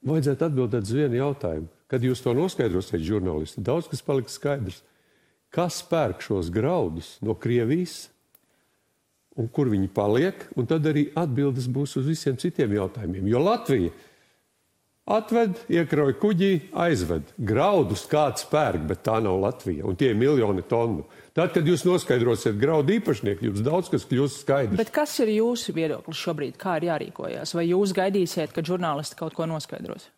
Vajadzētu 0.04 0.48
atbildēt 0.48 0.84
uz 0.84 0.96
vienu 0.96 1.16
jautājumu. 1.20 1.70
Kad 1.88 2.04
jūs 2.04 2.20
to 2.24 2.34
noskaidrosiet, 2.36 3.02
žurnālisti, 3.04 3.62
daudz 3.64 3.88
kas 3.88 4.02
paliks 4.04 4.36
skaidrs. 4.38 4.82
Kas 5.54 5.78
pērk 5.86 6.24
šos 6.24 6.50
graudus 6.52 7.14
no 7.22 7.36
Krievijas 7.38 8.08
un 9.38 9.46
kur 9.48 9.70
viņi 9.70 9.88
paliek? 9.94 10.42
Un 10.58 10.66
tad 10.70 10.86
arī 10.90 11.06
atbildes 11.16 11.68
būs 11.70 11.94
uz 12.00 12.08
visiem 12.10 12.36
citiem 12.40 12.74
jautājumiem. 12.74 13.28
Jo 13.30 13.44
Latvija 13.44 13.92
Atved, 15.04 15.58
iekrauj 15.68 16.14
kuģī, 16.16 16.50
aizved. 16.80 17.34
Graudus 17.36 18.06
kāds 18.08 18.46
pērk, 18.48 18.86
bet 18.88 19.02
tā 19.04 19.18
nav 19.20 19.36
Latvija. 19.42 19.84
Un 19.84 19.98
tie 20.00 20.14
ir 20.14 20.16
miljoni 20.16 20.62
tonu. 20.64 21.04
Tad, 21.36 21.50
kad 21.52 21.66
jūs 21.68 21.84
noskaidrosiet 21.84 22.56
graudu 22.56 22.94
īpašnieku, 22.94 23.50
jums 23.50 23.60
daudz 23.66 23.90
kas 23.92 24.06
kļūs 24.08 24.38
skaidrs. 24.40 24.78
Bet 24.80 24.94
kas 24.94 25.12
ir 25.20 25.34
jūsu 25.34 25.74
viedoklis 25.76 26.22
šobrīd? 26.24 26.56
Kā 26.56 26.78
ir 26.80 26.88
jārīkojas? 26.88 27.52
Vai 27.52 27.66
jūs 27.66 27.92
gaidīsiet, 27.98 28.54
kad 28.56 28.64
žurnālisti 28.64 29.18
kaut 29.20 29.36
ko 29.36 29.44
noskaidros? 29.50 30.08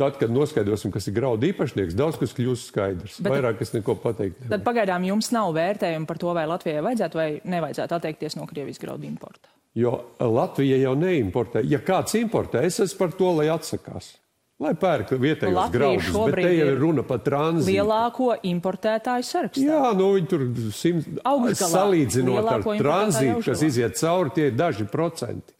Tad, 0.00 0.16
kad 0.16 0.32
noskaidrosim, 0.32 0.94
kas 0.94 1.10
ir 1.10 1.18
graudu 1.18 1.50
īpašnieks, 1.50 1.98
daudz 1.98 2.16
kas 2.22 2.32
kļūs 2.38 2.64
skaidrs. 2.70 3.20
Bet 3.20 3.34
Vairāk 3.34 3.60
es 3.66 3.74
neko 3.76 3.98
pateikt. 4.00 4.40
Nevar. 4.46 4.54
Tad 4.54 4.64
pagaidām 4.70 5.04
jums 5.10 5.28
nav 5.34 5.52
vērtējumu 5.58 6.08
par 6.08 6.22
to, 6.22 6.32
vai 6.38 6.48
Latvijai 6.48 6.86
vajadzētu 6.88 7.20
vai 7.20 7.30
nevajadzētu 7.44 8.00
atteikties 8.00 8.40
no 8.40 8.48
Krievijas 8.48 8.80
graudu 8.80 9.10
importa. 9.10 9.57
Jo 9.76 9.92
Latvija 10.18 10.78
jau 10.80 10.94
neimportē. 10.98 11.62
Ja 11.68 11.82
kāds 11.84 12.16
importē, 12.18 12.64
es 12.66 12.80
esmu 12.82 12.98
par 12.98 13.12
to, 13.18 13.34
lai 13.36 13.50
atsakās. 13.52 14.14
Lai 14.58 14.72
pērk 14.74 15.12
vietējos 15.22 15.68
graudus, 15.70 16.08
bet 16.16 16.40
te 16.40 16.48
jau 16.50 16.70
ir 16.72 16.80
runa 16.80 17.04
par 17.06 17.20
tranzītu. 17.22 17.76
Lielāko 17.76 18.32
importētāju 18.48 19.26
sarakstā. 19.28 19.62
Jā, 19.62 19.92
nu 19.94 20.08
viņi 20.16 20.30
tur 20.32 20.42
simt, 20.74 21.20
salīdzinot 21.60 22.50
ar 22.56 22.66
tranzītu, 22.66 23.44
kas 23.46 23.62
iziet 23.68 24.00
cauri, 24.00 24.34
tie 24.34 24.48
ir 24.50 24.58
daži 24.58 24.88
procenti. 24.90 25.54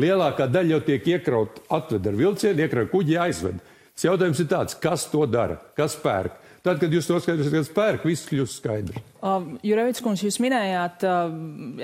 Lielākā 0.00 0.46
daļa 0.48 0.78
jau 0.78 0.80
tiek 0.86 1.10
iekraut, 1.12 1.60
atved 1.76 2.08
ar 2.08 2.16
vilcienu, 2.16 2.64
iekraut 2.64 2.88
kuģi, 2.94 3.18
aizved. 3.20 3.60
Tas 3.92 4.06
jautājums 4.08 4.40
ir 4.40 4.48
tāds, 4.48 4.78
kas 4.80 5.04
to 5.12 5.26
dara, 5.28 5.58
kas 5.76 5.98
pērk. 6.00 6.40
Tad, 6.62 6.78
kad 6.78 6.92
jūs 6.94 7.08
noskaidrosiet, 7.10 7.54
kas 7.56 7.70
pērk, 7.74 8.04
viss 8.06 8.28
kļūst 8.28 8.60
skaidrs. 8.60 8.98
Uh, 9.18 9.56
Jurevits 9.66 10.02
kungs, 10.02 10.22
jūs 10.22 10.36
minējāt, 10.42 11.02
uh, 11.02 11.32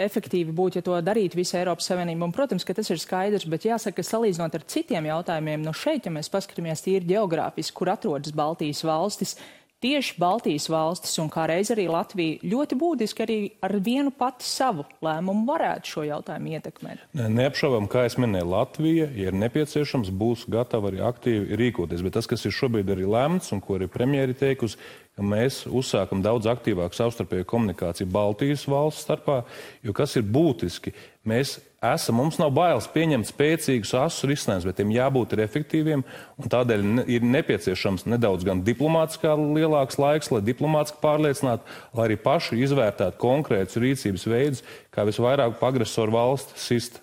efektīvi 0.04 0.54
būtu, 0.54 0.78
ja 0.78 0.87
to 0.87 0.94
darītu 1.02 1.40
visa 1.40 1.56
Eiropas 1.58 1.88
Savienība. 1.90 2.28
Un, 2.28 2.35
protams, 2.35 2.62
ka 2.66 2.76
tas 2.78 2.92
ir 2.94 3.00
skaidrs, 3.02 3.49
bet 3.50 3.66
jāsaka, 3.66 3.97
ka 3.99 4.06
salīdzinot 4.06 4.54
ar 4.54 4.66
citiem 4.70 5.08
jautājumiem, 5.11 5.64
no 5.66 5.75
šeit, 5.75 6.06
ja 6.06 6.14
mēs 6.14 6.30
paskatāmies 6.30 6.85
tīri 6.87 7.11
geogrāfiski, 7.11 7.75
kur 7.75 7.90
atrodas 7.90 8.37
Baltijas 8.38 8.85
valstis, 8.87 9.35
Tieši 9.78 10.16
Baltijas 10.18 10.64
valstis 10.73 11.12
un 11.23 11.28
kā 11.30 11.44
reiz 11.47 11.68
arī 11.70 11.85
Latvija 11.87 12.40
ļoti 12.50 12.78
būtiski 12.80 13.23
arī 13.23 13.37
ar 13.62 13.76
vienu 13.78 14.11
pati 14.11 14.42
savu 14.42 14.82
lēmumu 15.06 15.47
varētu 15.47 15.92
šo 15.92 16.02
jautājumu 16.08 16.56
ietekmēt. 16.56 17.04
Ne, 17.14 17.28
neapšaubām, 17.37 17.87
kā 17.87 18.02
es 18.08 18.16
minēju, 18.18 18.49
Latvija, 18.50 19.06
ja 19.14 19.30
ir 19.30 19.38
nepieciešams, 19.38 20.11
būs 20.11 20.49
gatava 20.50 20.90
arī 20.90 20.99
aktīvi 21.06 21.61
rīkoties. 21.62 22.02
Bet 22.02 22.18
tas, 22.18 22.26
kas 22.26 22.42
ir 22.49 22.56
šobrīd 22.58 22.90
arī 22.90 23.06
lēmts 23.06 23.54
un 23.54 23.62
ko 23.62 23.78
arī 23.78 23.87
premjeri 23.87 24.35
teikusi, 24.40 24.82
ka 25.18 25.25
mēs 25.26 25.64
uzsākam 25.66 26.20
daudz 26.22 26.46
aktīvāku 26.46 26.94
savstarpēju 26.94 27.46
komunikāciju 27.50 28.06
Baltijas 28.14 28.62
valsts 28.70 29.02
starpā, 29.02 29.40
jo 29.82 29.94
kas 29.96 30.14
ir 30.14 30.22
būtiski, 30.22 30.92
mēs 31.26 31.56
esam, 31.82 32.20
mums 32.20 32.38
nav 32.38 32.52
bailes 32.54 32.87
pieņemt 32.94 33.26
spēcīgus 33.26 33.96
asus 33.98 34.28
risinājumus, 34.30 34.68
bet 34.68 34.78
tiem 34.78 34.92
jābūt 34.94 35.34
ir 35.34 35.42
efektīviem, 35.42 36.04
un 36.38 36.52
tādēļ 36.54 37.02
ir 37.10 37.26
nepieciešams 37.26 38.06
nedaudz 38.10 38.46
gan 38.46 38.62
diplomātiskā 38.66 39.34
lielāks 39.40 39.98
laiks, 39.98 40.30
lai 40.34 40.44
diplomātiski 40.46 41.02
pārliecinātu, 41.02 41.66
lai 41.98 42.06
arī 42.06 42.20
paši 42.22 42.62
izvērtētu 42.68 43.18
konkrētus 43.18 43.82
rīcības 43.82 44.30
veidus, 44.30 44.64
kā 44.94 45.06
visvairāk 45.08 45.58
agresoru 45.66 46.14
valsti 46.14 46.62
sist. 46.62 47.02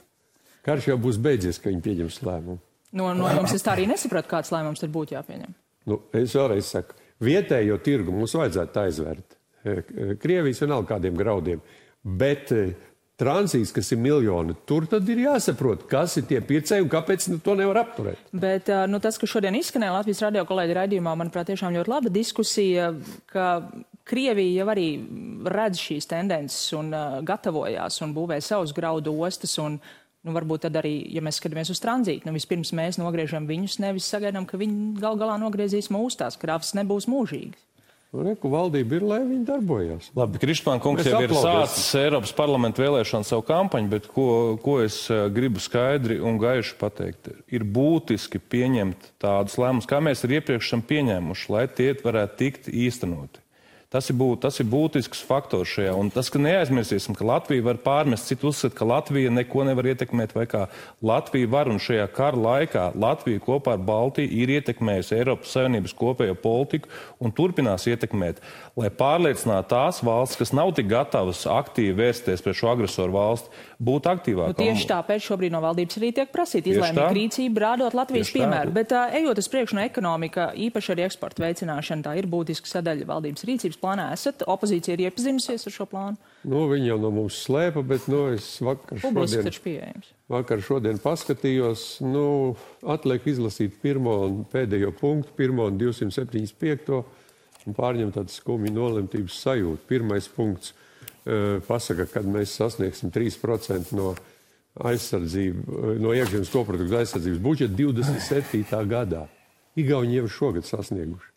Karš 0.66 0.94
jau 0.94 1.02
būs 1.04 1.20
beidzies, 1.22 1.60
ka 1.60 1.68
viņi 1.70 1.84
pieņems 1.84 2.24
lēmumu. 2.24 2.62
No, 2.96 3.12
no 3.12 3.28
jums 3.28 3.54
es 3.54 3.64
tā 3.64 3.76
arī 3.76 3.90
nesapratu, 3.92 4.32
kāds 4.32 4.56
lēmums 4.56 4.80
tad 4.80 4.96
būtu 4.96 5.18
jāpieņem. 5.18 5.52
Nu, 5.92 6.00
es 6.16 6.34
vēlreiz 6.34 6.72
saku, 6.72 6.96
Vietējo 7.24 7.78
tirgu 7.84 8.12
mums 8.16 8.36
vajadzētu 8.36 8.82
aizvērt. 8.82 9.38
E, 9.64 9.72
e, 9.72 10.18
Krievijas 10.22 10.62
vienalga 10.64 10.96
kādiem 10.96 11.16
graudiem. 11.18 11.62
Bet 12.04 12.52
e, 12.52 12.66
tranzīts, 13.20 13.72
kas 13.74 13.94
ir 13.96 14.02
miljoni, 14.04 14.58
tur 14.68 14.86
tad 14.92 15.08
ir 15.10 15.24
jāsaprot, 15.24 15.88
kas 15.90 16.18
ir 16.20 16.28
tie 16.30 16.42
pircēji 16.44 16.84
un 16.84 16.92
kāpēc 16.92 17.30
nu, 17.32 17.40
to 17.44 17.56
nevar 17.58 17.80
apturēt. 17.86 18.30
Bet 18.36 18.70
nu, 18.92 19.00
tas, 19.04 19.18
kas 19.22 19.32
šodien 19.32 19.56
izskanēja 19.62 19.96
Latvijas 19.96 20.26
radio 20.28 20.44
kolēģi 20.50 20.78
raidījumā, 20.82 21.16
manuprāt, 21.18 21.48
tiešām 21.54 21.78
ļoti 21.78 21.94
laba 21.96 22.12
diskusija, 22.14 22.92
ka 23.32 23.50
Krievija 24.06 24.62
jau 24.62 24.70
arī 24.70 24.90
redz 25.50 25.80
šīs 25.82 26.06
tendences 26.12 26.68
un 26.78 26.92
uh, 26.94 27.22
gatavojās 27.26 28.04
un 28.06 28.12
būvē 28.14 28.38
savus 28.44 28.76
graudu 28.76 29.16
ostas. 29.26 29.56
Un, 29.64 29.80
Nu, 30.26 30.34
varbūt 30.34 30.64
tad 30.66 30.80
arī, 30.80 30.96
ja 31.14 31.22
mēs 31.22 31.38
skatāmies 31.38 31.70
uz 31.70 31.80
tranzītu, 31.84 32.26
nu, 32.26 32.34
vispirms 32.34 32.72
mēs 32.74 32.98
nogriežam 32.98 33.46
viņus, 33.46 33.78
nevis 33.84 34.08
sagaidām, 34.10 34.48
ka 34.50 34.58
viņi 34.58 34.96
gal 34.98 35.20
galā 35.22 35.36
nogriezīs 35.38 35.92
mūsu 35.94 36.24
tās 36.24 36.40
krāpes, 36.42 36.74
nebūs 36.78 37.06
mūžīgas. 37.12 37.62
Nu, 38.16 38.24
reku 38.24 38.50
valdība 38.50 38.96
ir, 38.96 39.04
lai 39.06 39.20
viņi 39.28 39.44
darbojas. 39.46 40.10
Labi, 40.16 40.40
Krišpāna 40.40 40.82
kungs 40.82 41.04
Mēs 41.04 41.12
jau 41.12 41.20
ir 41.26 41.34
sācis 41.36 41.90
Eiropas 42.00 42.32
parlamenta 42.34 42.82
vēlēšanu 42.82 43.28
savu 43.28 43.44
kampaņu, 43.46 43.92
bet 43.92 44.10
ko, 44.10 44.28
ko 44.64 44.80
es 44.86 45.02
uh, 45.12 45.26
gribu 45.36 45.62
skaidri 45.62 46.18
un 46.24 46.40
gaiši 46.42 46.78
pateikt, 46.80 47.34
ir 47.52 47.68
būtiski 47.78 48.40
pieņemt 48.40 49.12
tādus 49.22 49.60
lēmumus, 49.62 49.90
kā 49.90 50.00
mēs 50.02 50.24
ir 50.26 50.40
iepriekš 50.40 50.72
esam 50.72 50.86
pieņēmuši, 50.90 51.50
lai 51.54 51.66
tie 51.70 51.92
varētu 52.02 52.40
tikt 52.40 52.72
īstenoti. 52.72 53.45
Tas 53.94 54.10
ir, 54.10 54.16
būt, 54.18 54.42
tas 54.44 54.58
ir 54.60 54.66
būtisks 54.68 55.22
faktors 55.24 55.70
šajā. 55.76 55.92
Un 55.96 56.10
tas, 56.12 56.32
ka 56.34 56.40
neaizmirsīsim, 56.42 57.16
ka 57.16 57.28
Latvija 57.28 57.64
var 57.68 57.78
pārmest, 57.84 58.28
citu 58.32 58.50
uzskata, 58.50 58.74
ka 58.80 58.88
Latvija 58.90 59.32
neko 59.32 59.64
nevar 59.68 59.88
ietekmēt, 59.92 60.34
vai 60.36 60.48
kā 60.50 60.66
Latvija 61.06 61.52
var 61.54 61.70
un 61.72 61.78
šajā 61.80 62.08
kara 62.16 62.40
laikā 62.48 62.88
Latvija 62.98 63.44
kopā 63.46 63.76
ar 63.78 63.84
Baltiju 63.86 64.32
ir 64.42 64.56
ietekmējusi 64.58 65.16
Eiropas 65.20 65.54
Savienības 65.54 65.94
kopējo 65.96 66.36
politiku 66.42 66.90
un 67.22 67.32
turpinās 67.36 67.86
ietekmēt, 67.92 68.42
lai 68.76 68.90
pārliecinātu 68.90 69.72
tās 69.72 70.02
valsts, 70.04 70.42
kas 70.42 70.52
nav 70.56 70.74
tik 70.76 70.90
gatavas 70.92 71.46
aktīvi 71.48 71.96
vērsties 72.02 72.44
pret 72.44 72.58
šo 72.58 72.74
agresoru 72.74 73.16
valsti, 73.16 73.54
būt 73.80 74.08
aktīvāk. 74.10 74.54
Nu, 74.54 74.58
tieši 74.60 74.88
tāpēc 74.90 75.24
šobrīd 75.30 75.54
no 75.54 75.62
valdības 75.64 76.00
arī 76.00 76.12
tiek 76.16 76.32
prasīta 76.34 76.72
izlēmīga 76.72 77.10
rīcība, 77.16 77.64
rādot 77.66 77.96
Latvijas 77.98 78.30
tieši 78.30 78.40
piemēru. 78.40 78.72
Tā. 78.72 78.76
Bet 78.76 78.94
uh, 78.96 79.16
ejot 79.20 79.42
uz 79.42 79.50
priekšu 79.52 79.78
no 79.78 79.84
ekonomika, 79.86 80.50
īpaši 80.68 80.94
arī 80.96 81.06
eksporta 81.08 81.44
veicināšana, 81.44 82.06
tā 82.08 82.16
ir 82.20 82.30
būtiska 82.32 82.72
sadaļa 82.72 83.10
valdības 83.10 83.48
rīcības 83.50 83.82
plānā. 83.86 84.10
Esat 84.18 84.42
opozīcija 84.50 84.98
ir 84.98 85.06
iepazinusies 85.06 85.70
ar 85.70 85.76
šo 85.78 85.86
plānu? 85.90 86.18
Nu, 86.46 86.66
viņi 86.72 86.90
jau 86.90 86.98
no 87.02 87.12
mums 87.14 87.38
slēpa, 87.46 87.86
bet 87.86 88.10
nu, 88.12 88.26
es 88.34 88.50
vakar 88.66 89.00
Publiski 89.04 89.54
šodien, 89.54 90.06
vakar 90.30 90.64
šodien 90.66 91.02
paskatījos, 91.02 91.86
nu, 92.06 92.26
atliek 92.82 93.30
izlasīt 93.30 93.78
pirmo 93.82 94.18
un 94.26 94.42
pēdējo 94.50 94.92
punktu, 94.98 95.38
pirmo 95.38 95.70
un 95.70 95.78
275. 95.82 97.04
un 97.66 97.78
pārņemt 97.78 98.18
tādu 98.20 98.34
skumju 98.34 98.74
nolemtības 98.74 99.38
sajūtu. 99.46 99.86
Pirmais 99.90 100.30
punkts 100.34 100.74
pasaka, 101.66 102.06
kad 102.10 102.28
mēs 102.30 102.54
sasniegsim 102.60 103.14
3% 103.14 103.96
no 103.98 104.14
aizsardzību, 104.86 105.80
no 106.04 106.12
iekšzemes 106.14 106.52
koprodukta 106.54 107.00
aizsardzības 107.02 107.40
budžeta 107.42 107.80
27. 107.80 108.84
gadā. 108.92 109.24
Igauni 109.80 110.20
jau 110.20 110.28
šogad 110.32 110.68
sasnieguši. 110.68 111.35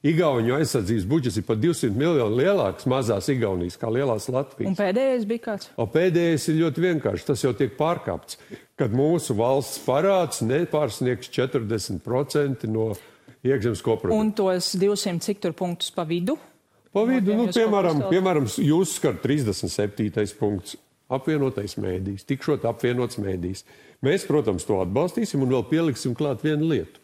Igauniju 0.00 0.54
aizsardzības 0.56 1.04
budžets 1.04 1.36
ir 1.36 1.44
par 1.44 1.58
200 1.60 1.92
miljonu 1.92 2.38
lielāks 2.38 2.86
mazās 2.88 3.26
Igaunijas 3.28 3.76
kā 3.76 3.90
lielās 3.92 4.30
Latvijas. 4.32 4.70
Un 4.70 4.78
pēdējais 4.78 5.26
bija 5.28 5.42
kāds? 5.44 5.68
O 5.76 5.84
pēdējais 5.92 6.46
ir 6.48 6.56
ļoti 6.62 6.84
vienkārši. 6.86 7.26
Tas 7.28 7.44
jau 7.44 7.52
tiek 7.56 7.74
pārkāpts, 7.76 8.38
kad 8.80 8.94
mūsu 8.96 9.36
valsts 9.36 9.82
parāds 9.84 10.40
nepārsniegs 10.40 11.28
40% 11.36 12.64
no 12.72 12.94
iekšzemes 13.44 13.82
koprodukta. 13.84 14.16
Un 14.16 14.32
tos 14.36 14.72
200 14.80 15.20
cik 15.26 15.44
tur 15.44 15.56
punktus 15.58 15.92
pa 15.92 16.06
vidu? 16.08 16.38
Pa 16.96 17.04
vidu, 17.06 17.36
nu, 17.36 17.50
piemēram, 17.52 18.00
piemēram, 18.10 18.48
jūs 18.56 18.96
skar 18.96 19.20
37. 19.22 20.32
punkts 20.40 20.78
apvienotais 21.12 21.76
mēdījis, 21.78 22.24
tikšot 22.26 22.64
apvienots 22.70 23.20
mēdījis. 23.20 23.62
Mēs, 24.06 24.24
protams, 24.24 24.64
to 24.64 24.80
atbalstīsim 24.80 25.44
un 25.44 25.52
vēl 25.52 25.66
pieliksim 25.70 26.16
klāt 26.18 26.42
vienu 26.46 26.70
lietu, 26.72 26.99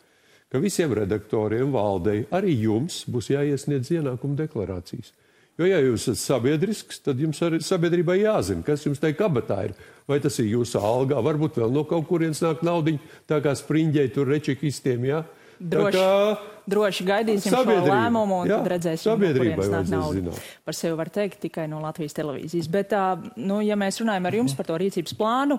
ka 0.57 0.65
visiem 0.65 0.97
redaktoriem, 0.97 1.69
valdei, 1.75 2.25
arī 2.33 2.57
jums 2.65 3.03
būs 3.13 3.29
jāiesniedz 3.35 3.93
ienākuma 3.99 4.39
deklarācijas. 4.41 5.13
Jo, 5.57 5.69
ja 5.69 5.79
jūs 5.81 6.05
esat 6.05 6.21
sabiedrisks, 6.21 6.99
tad 7.05 7.21
jums 7.21 7.39
arī 7.45 7.63
sabiedrībai 7.65 8.19
jāzina, 8.23 8.65
kas 8.65 8.85
jums 8.85 9.01
tajā 9.01 9.17
kabatā 9.17 9.63
ir. 9.69 9.77
Vai 10.09 10.19
tas 10.23 10.37
ir 10.41 10.51
jūsu 10.51 10.81
algā, 10.81 11.17
varbūt 11.25 11.57
vēl 11.61 11.73
no 11.73 11.87
kaut 11.89 12.05
kurienes 12.09 12.43
nāk 12.45 12.61
naudiņa, 12.65 13.15
tā 13.29 13.41
kā 13.45 13.55
spriņģei 13.57 14.13
tur 14.15 14.29
rečikistiem. 14.31 15.09
Ja? 15.09 15.23
Droši, 15.57 16.05
droši 16.69 17.07
gaidīsim 17.09 17.57
šo 17.57 17.65
lēmumu 17.65 18.43
un 18.43 18.51
jā, 18.53 18.61
tad 18.61 18.71
redzēsim, 18.75 19.25
kurienes 19.25 19.73
nāk 19.73 19.91
nauda. 19.93 20.37
Par 20.69 20.77
sevi 20.77 21.01
var 21.01 21.11
teikt 21.13 21.41
tikai 21.47 21.65
no 21.73 21.81
Latvijas 21.81 22.17
televīzijas. 22.17 22.69
Bet, 22.73 22.93
nu, 23.41 23.63
ja 23.65 23.81
mēs 23.81 24.03
runājam 24.05 24.29
ar 24.29 24.37
jums 24.41 24.57
par 24.59 24.69
to 24.69 24.77
rīcības 24.85 25.17
plānu, 25.17 25.57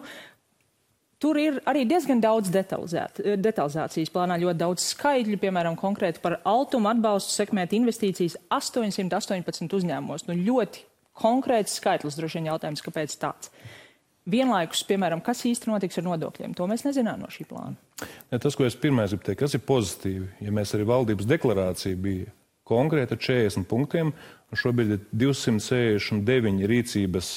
Tur 1.18 1.38
ir 1.42 1.56
arī 1.66 1.82
diezgan 1.90 2.20
daudz 2.22 2.52
detalizācijas 2.54 4.12
plānā, 4.14 4.36
ļoti 4.38 4.60
daudz 4.60 4.84
skaidļu, 4.92 5.40
piemēram, 5.42 5.78
konkrēti 5.80 6.22
par 6.22 6.38
altumu 6.46 6.92
atbalstu 6.92 7.34
sekmēt 7.34 7.74
investīcijas 7.74 8.38
818 8.54 9.74
uzņēmumos. 9.80 10.28
Nu, 10.30 10.38
ļoti 10.38 10.84
konkrēts 11.18 11.80
skaitlis, 11.80 12.20
droši 12.20 12.38
vien 12.38 12.52
jautājums, 12.52 12.86
kāpēc 12.86 13.18
tāds. 13.18 13.50
Vienlaikus, 14.28 14.84
piemēram, 14.86 15.24
kas 15.24 15.42
īsti 15.48 15.72
notiks 15.72 15.98
ar 15.98 16.06
nodokļiem, 16.06 16.54
to 16.54 16.68
mēs 16.70 16.84
nezinām 16.86 17.22
no 17.24 17.32
šī 17.32 17.48
plāna. 17.50 17.78
Ne, 18.30 18.38
tas, 18.44 18.58
ko 18.60 18.68
es 18.68 18.76
pirmais 18.78 19.14
gribu 19.14 19.24
teikt, 19.24 19.40
kas 19.40 19.56
ir 19.56 19.64
pozitīvi, 19.66 20.28
ja 20.44 20.54
mēs 20.54 20.76
arī 20.76 20.86
valdības 20.90 21.30
deklarācija 21.32 21.98
bija 22.04 22.30
konkrēta 22.68 23.16
40 23.16 23.66
punktiem, 23.72 24.12
un 24.52 24.60
šobrīd 24.60 24.98
ir 24.98 25.06
269 25.16 26.68
rīcības, 26.70 27.32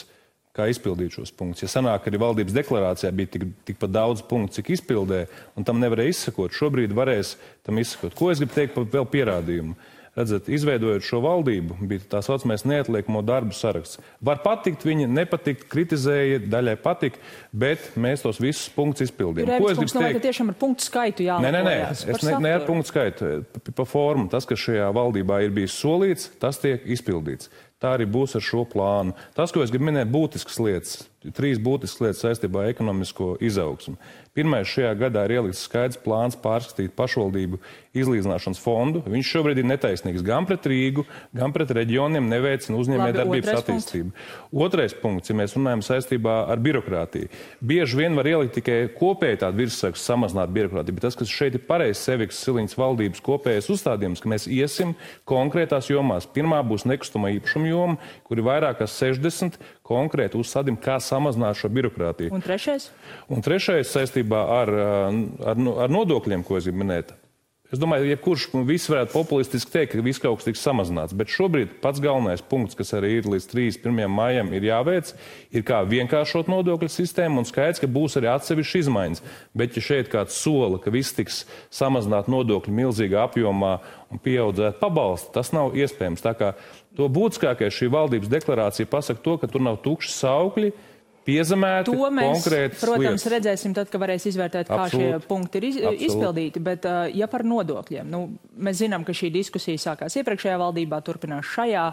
kā 0.56 0.66
izpildīt 0.70 1.14
šos 1.14 1.30
punktus. 1.36 1.64
Ja 1.64 1.70
sanāk, 1.70 2.08
arī 2.10 2.18
valdības 2.20 2.56
deklarācijā 2.56 3.12
bija 3.14 3.34
tik, 3.36 3.46
tikpat 3.68 3.94
daudz 3.94 4.24
punktu, 4.26 4.58
cik 4.58 4.74
izpildē, 4.76 5.24
un 5.58 5.66
tam 5.66 5.78
nevarēja 5.82 6.16
izsakot, 6.16 6.54
šobrīd 6.56 6.94
varēs 6.96 7.36
tam 7.66 7.78
izsakot. 7.82 8.16
Ko 8.18 8.32
es 8.32 8.42
gribu 8.42 8.56
teikt 8.56 8.76
par 8.76 8.88
vēl 8.90 9.08
pierādījumu? 9.14 9.78
Redzat, 10.18 10.48
izveidojot 10.50 11.04
šo 11.06 11.20
valdību, 11.22 11.76
bija 11.86 12.02
tā 12.16 12.18
saucamais 12.26 12.64
neatliekamo 12.66 13.20
darbu 13.22 13.54
saraksts. 13.54 14.00
Var 14.26 14.40
patikt, 14.42 14.82
viņi 14.84 15.06
nepatikt, 15.06 15.68
kritizēja, 15.70 16.40
daļai 16.50 16.74
patika, 16.82 17.22
bet 17.54 17.92
mēs 17.94 18.26
tos 18.26 18.42
visus 18.42 18.66
punktus 18.74 19.06
izpildījām. 19.06 19.52
Ko 19.62 19.70
es 19.70 19.78
gribu 19.78 19.94
teikt? 19.94 20.18
Tiešām 20.26 20.50
ar 20.50 20.58
punktu 20.58 20.88
skaitu 20.88 21.28
jā. 21.28 21.38
Nē, 21.40 21.54
nē, 21.54 21.62
nē, 21.62 21.76
es 21.94 22.26
ne, 22.26 22.34
ne 22.42 22.56
ar 22.58 22.66
punktu 22.66 22.90
skaitu, 22.90 23.30
pa, 23.54 23.62
pa 23.70 23.86
formu. 23.86 24.26
Tas, 24.34 24.50
kas 24.50 24.66
šajā 24.66 24.90
valdībā 24.98 25.44
ir 25.46 25.54
bijis 25.54 25.78
solīts, 25.78 26.26
tas 26.42 26.58
tiek 26.58 26.90
izpildīts. 26.90 27.52
Tā 27.80 27.94
arī 27.96 28.04
būs 28.04 28.36
ar 28.36 28.44
šo 28.44 28.66
plānu. 28.68 29.14
Tas, 29.36 29.52
ko 29.52 29.64
es 29.64 29.72
gribu 29.72 29.88
minēt, 29.88 30.10
būtiskas 30.12 30.60
lietas, 30.60 30.98
trīs 31.36 31.60
būtiskas 31.60 32.00
lietas 32.00 32.22
saistībā 32.24 32.64
ar 32.64 32.72
ekonomisko 32.72 33.34
izaugsmu. 33.44 33.98
Pirmais 34.30 34.68
šajā 34.70 34.92
gadā 34.94 35.24
ir 35.26 35.34
ielikts 35.40 35.64
skaidrs 35.66 35.98
plāns 36.00 36.36
pārskatīt 36.38 36.94
pašvaldību 36.96 37.58
izlīdzināšanas 37.98 38.60
fondu. 38.62 39.02
Viņš 39.10 39.32
šobrīd 39.34 39.58
ir 39.58 39.66
netaisnīgs 39.66 40.22
gan 40.24 40.46
pret 40.46 40.68
Rīgu, 40.70 41.02
gan 41.36 41.50
pret 41.52 41.72
reģioniem, 41.74 42.28
neveicina 42.30 42.78
uzņēmējdarbības 42.78 43.50
attīstību. 43.58 44.12
Punkts. 44.14 44.62
Otrais 44.64 44.94
punkts, 45.02 45.32
ja 45.32 45.36
mēs 45.36 45.56
runājam 45.58 45.82
saistībā 45.84 46.36
ar 46.54 46.62
birokrātiju. 46.62 47.28
Bieži 47.58 47.98
vien 47.98 48.14
var 48.16 48.30
ielikt 48.30 48.54
tikai 48.60 48.78
kopēji 48.94 49.42
tādu 49.42 49.64
virsrakstu 49.64 50.06
samazināt 50.12 50.54
birokrātiju, 50.54 50.96
bet 50.96 51.08
tas, 51.08 51.18
kas 51.18 51.34
šeit 51.34 51.58
ir 51.58 51.66
pareizs 51.66 52.06
Seviks 52.06 52.38
Siliņas 52.46 52.78
valdības 52.78 53.24
kopējais 53.26 53.68
uzstādījums, 53.74 54.22
ka 54.22 54.30
mēs 54.30 54.46
iesim 54.46 54.94
konkrētās 55.28 55.90
jomās. 55.90 56.30
Pirmā 56.30 56.62
būs 56.64 56.86
nekustamā 56.86 57.34
īpašuma 57.40 57.74
joma, 57.74 57.98
kur 58.24 58.38
ir 58.38 58.46
vairāk 58.46 58.78
kā 58.80 58.88
60 58.88 59.58
konkrēti 59.90 60.38
uzstādījumi, 60.40 60.80
kā 60.84 60.98
samazināt 61.02 61.58
šo 61.60 61.70
birokrātiju. 61.74 62.32
Un 62.34 62.44
trešais? 62.44 62.90
Un 63.30 63.42
trešais 63.44 63.90
saistībā 63.90 64.44
ar, 64.60 64.74
ar, 65.52 65.64
ar 65.86 65.92
nodokļiem, 65.92 66.46
ko 66.46 66.60
es 66.60 66.68
gribu 66.68 66.84
minēt. 66.84 67.12
Es 67.70 67.78
domāju, 67.78 68.02
ka 68.02 68.10
jebkurš 68.10 68.44
viss 68.66 68.90
varētu 68.90 69.14
populistiski 69.14 69.70
teikt, 69.70 69.92
ka 69.94 70.02
viss 70.02 70.18
kaut 70.18 70.40
kas 70.40 70.48
tiks 70.48 70.62
samazināts. 70.64 71.14
Bet 71.14 71.30
šobrīd 71.30 71.76
pats 71.84 72.02
galvenais 72.02 72.42
punkts, 72.42 72.74
kas 72.74 72.90
arī 72.98 73.12
ir 73.20 73.28
līdz 73.30 73.46
31. 73.52 74.08
maijam, 74.10 74.50
ir 74.50 74.66
jāveic, 74.66 75.12
ir 75.54 75.62
kā 75.68 75.78
vienkāršot 75.86 76.50
nodokļu 76.50 76.90
sistēmu 76.90 77.44
un 77.44 77.46
skaidrs, 77.46 77.78
ka 77.78 77.86
būs 77.86 78.18
arī 78.18 78.32
atsevišķi 78.32 78.82
izmaiņas. 78.82 79.22
Bet 79.54 79.78
ja 79.78 79.84
šeit 79.86 80.10
kāds 80.10 80.40
sola, 80.42 80.82
ka 80.82 80.90
viss 80.90 81.14
tiks 81.14 81.44
samazināt 81.70 82.26
nodokļu 82.32 82.74
milzīgā 82.74 83.22
apjomā 83.28 83.76
un 84.10 84.18
pieaudzēt 84.18 84.82
pabalstu, 84.82 85.30
tas 85.38 85.54
nav 85.54 85.78
iespējams. 85.78 86.26
Tā 86.26 86.34
kā 86.34 86.52
to 86.98 87.06
būtiskākais 87.06 87.76
šī 87.76 87.86
valdības 87.94 88.34
deklarācija 88.34 88.90
pasaka 88.90 89.22
to, 89.22 89.38
ka 89.38 89.46
tur 89.46 89.62
nav 89.62 89.78
tukši 89.86 90.10
saukļi 90.16 90.74
piezemēti. 91.26 91.92
To 91.92 92.08
mēs, 92.14 92.46
protams, 92.80 93.04
lietas. 93.04 93.26
redzēsim 93.34 93.74
tad, 93.76 93.90
kad 93.92 94.02
varēs 94.02 94.26
izvērtēt, 94.30 94.70
kā 94.70 94.78
Absolut. 94.86 95.04
šie 95.04 95.28
punkti 95.28 95.60
ir 95.60 95.66
iz, 95.68 95.78
Absolut. 95.80 96.06
izpildīti. 96.08 96.62
Bet, 96.64 96.88
ja 97.16 97.28
par 97.30 97.44
nodokļiem, 97.48 98.08
nu, 98.10 98.22
mēs 98.60 98.80
zinām, 98.82 99.06
ka 99.06 99.14
šī 99.16 99.32
diskusija 99.34 99.80
sākās 99.90 100.18
iepriekšējā 100.20 100.58
valdībā, 100.60 101.00
turpinās 101.06 101.48
šajā. 101.54 101.86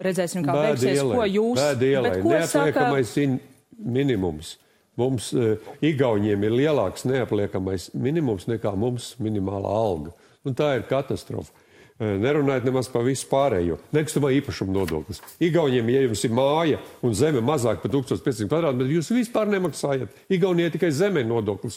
Redzēsim, 0.00 0.44
kā 0.46 0.56
beigsies, 0.56 1.02
ko 1.04 1.26
jūs. 1.28 1.60
Neapliekamais 1.60 3.12
saka... 3.12 3.28
minimums. 3.76 4.56
Mums, 5.00 5.30
uh, 5.36 5.56
Igauniem, 5.84 6.42
ir 6.44 6.56
lielāks 6.56 7.06
neapliekamais 7.08 7.90
minimums 7.96 8.48
nekā 8.50 8.72
mums 8.76 9.14
minimālā 9.22 9.70
alga. 9.70 10.12
Un 10.44 10.56
tā 10.56 10.74
ir 10.78 10.86
katastrofa. 10.88 11.52
Nerunājot 12.00 12.64
nemaz 12.64 12.88
par 12.88 13.04
visu 13.04 13.26
pārējo. 13.28 13.76
Nekustamā 13.92 14.30
īpašuma 14.38 14.72
nodoklis. 14.72 15.20
Igauniem, 15.44 15.90
ja 15.92 16.04
jums 16.06 16.22
ir 16.24 16.32
māja 16.32 16.78
un 17.04 17.12
zeme 17.16 17.42
mazāk 17.44 17.82
par 17.82 17.92
1500 17.92 18.48
kvadrātmetru, 18.48 18.94
jūs 18.96 19.10
vispār 19.12 19.50
nemaksājat. 19.52 20.14
Igaunijai 20.32 20.72
tikai 20.78 20.94
zeme 20.96 21.26
nodoklis. 21.28 21.76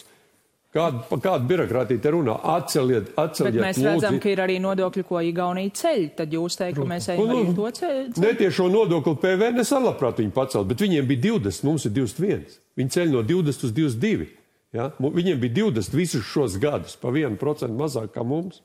Kāda, 0.74 1.04
kāda 1.22 1.44
birokrātija 1.46 2.00
te 2.02 2.10
runā? 2.10 2.34
Atceliet, 2.50 3.12
atceliet. 3.20 3.54
Bet 3.54 3.62
mēs 3.62 3.76
lūdzi. 3.78 3.90
redzam, 3.92 4.16
ka 4.18 4.30
ir 4.32 4.40
arī 4.42 4.56
nodokļi, 4.64 5.04
ko 5.06 5.20
Igaunija 5.22 5.74
ceļ. 5.78 6.00
Tad 6.18 6.32
jūs 6.34 6.56
teikt, 6.58 6.80
ka 6.80 6.86
mēs 6.90 7.06
ejam 7.12 7.30
arī 7.30 7.44
to 7.54 7.68
ceļu? 7.76 8.06
Netiešo 8.24 8.66
nodokli 8.72 9.14
PVN 9.22 9.62
es 9.62 9.70
labprāt 9.70 10.18
viņu 10.18 10.34
pacelt, 10.34 10.66
bet 10.72 10.82
viņiem 10.82 11.06
bija 11.12 11.28
20, 11.28 11.68
mums 11.68 11.86
ir 11.86 11.94
21. 12.00 12.58
Viņi 12.80 12.96
ceļ 12.96 13.12
no 13.12 13.22
20 13.28 13.68
uz 13.68 13.76
22. 13.76 14.26
Ja? 14.74 14.88
Viņiem 14.98 15.38
bija 15.44 15.60
20 15.60 15.94
visus 15.94 16.26
šos 16.26 16.58
gadus, 16.58 16.98
pa 16.98 17.14
1% 17.14 17.78
mazāk 17.78 18.10
kā 18.16 18.26
mums. 18.26 18.64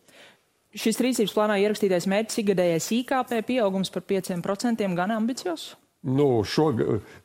Šis 0.80 1.02
rīcības 1.04 1.34
plānā 1.36 1.58
ierakstītais 1.60 2.08
mērķis 2.08 2.40
ikgadējais 2.40 2.86
IKP 3.02 3.34
pieaugums 3.50 3.92
par 3.92 4.06
5% 4.08 4.86
gan 4.96 5.12
ambiciozs? 5.12 5.74
Nu, 6.08 6.40
šo 6.48 6.72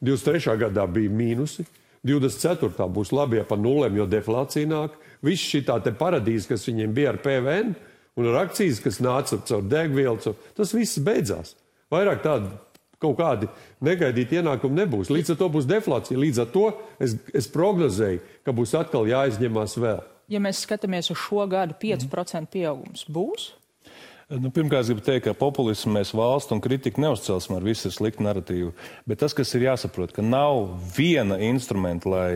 23. 0.03 0.57
gadā 0.59 0.87
bija 0.91 1.13
mīnusi. 1.15 1.67
24. 2.05 2.89
būs 2.93 3.15
labi, 3.15 3.39
ja 3.39 3.47
pa 3.49 3.57
nulēm, 3.57 3.95
jo 4.01 4.09
deflācija 4.11 4.69
nāk. 4.69 4.97
Viss 5.25 5.47
šī 5.53 5.63
tā 5.69 5.79
paradīze, 5.97 6.49
kas 6.51 6.67
viņiem 6.67 6.97
bija 6.97 7.15
ar 7.15 7.21
PVN 7.23 7.71
un 8.19 8.29
ar 8.33 8.41
akcijas, 8.43 8.83
kas 8.83 8.99
nāca 9.01 9.39
caur 9.47 9.63
degvielu, 9.63 10.35
tas 10.59 10.75
viss 10.75 10.99
beidzās. 10.99 11.55
Vairāk 11.95 12.25
tādu 12.27 12.51
kaut 13.01 13.17
kādi 13.21 13.49
negaidīti 13.85 14.41
ienākumi 14.41 14.83
nebūs. 14.83 15.13
Līdz 15.15 15.35
ar 15.35 15.39
to 15.41 15.49
būs 15.55 15.69
deflācija. 15.71 16.19
Līdz 16.19 16.43
ar 16.43 16.51
to 16.51 16.67
es, 16.99 17.15
es 17.33 17.49
prognozēju, 17.55 18.21
ka 18.45 18.57
būs 18.57 18.75
atkal 18.81 19.07
jāizņemās 19.09 19.79
vēl 19.79 20.03
ja 20.31 20.41
mēs 20.43 20.63
skatāmies 20.65 21.11
uz 21.13 21.21
šo 21.21 21.45
gadu, 21.51 21.77
5% 21.81 22.51
pieaugums 22.53 23.07
būs? 23.11 23.53
Nu, 24.33 24.49
pirmkārt, 24.49 24.89
gribu 24.89 25.03
teikt, 25.05 25.27
ka 25.27 25.35
populismu 25.37 25.93
mēs 25.99 26.15
valstu 26.17 26.57
un 26.57 26.63
kritiku 26.65 27.03
neuzcelsim 27.05 27.59
ar 27.59 27.67
visu 27.67 27.91
sliktu 27.93 28.25
narratīvu. 28.25 28.73
Bet 29.09 29.21
tas, 29.21 29.37
kas 29.37 29.53
ir 29.55 29.67
jāsaprot, 29.67 30.15
ka 30.17 30.25
nav 30.25 30.71
viena 30.97 31.37
instrumenta, 31.45 32.09
lai 32.09 32.31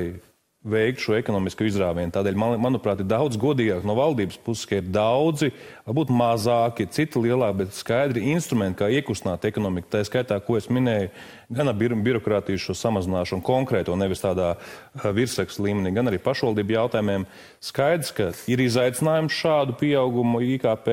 veikt 0.67 1.03
šo 1.05 1.15
ekonomisko 1.15 1.67
izrāvienu. 1.69 2.11
Tādēļ, 2.15 2.37
man, 2.39 2.57
manuprāt, 2.61 2.99
ir 3.03 3.07
daudz 3.09 3.39
godīgāk 3.39 3.85
no 3.87 3.95
valdības 3.95 4.41
puses, 4.43 4.67
ka 4.67 4.81
ir 4.81 4.89
daudzi, 4.91 5.53
varbūt 5.87 6.11
mazāki, 6.11 6.89
citi 6.91 7.23
lielāki, 7.23 7.61
bet 7.61 7.77
skaidri 7.79 8.25
instrumenti, 8.33 8.81
kā 8.81 8.89
iekustināt 8.99 9.47
ekonomiku. 9.49 9.91
Tā 9.93 10.03
skaitā, 10.07 10.41
ko 10.43 10.59
es 10.59 10.67
minēju, 10.73 11.13
gan 11.55 11.71
ar 11.71 11.79
birokrātijas 11.79 12.67
šo 12.67 12.75
samazināšanu 12.81 13.47
konkrēto, 13.47 13.95
nevis 13.99 14.25
tādā 14.25 14.57
virseks 14.99 15.61
līmenī, 15.63 15.95
gan 15.95 16.11
arī 16.11 16.19
pašvaldību 16.27 16.75
jautājumiem. 16.75 17.29
Skaidrs, 17.63 18.13
ka 18.17 18.33
ir 18.51 18.67
izaicinājums 18.67 19.39
šādu 19.39 19.79
pieaugumu 19.79 20.43
IKP 20.57 20.91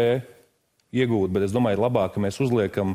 iegūt, 0.96 1.34
bet 1.34 1.50
es 1.50 1.56
domāju, 1.56 1.82
labāk, 1.82 2.14
ka 2.14 2.24
mēs 2.24 2.38
uzliekam 2.44 2.94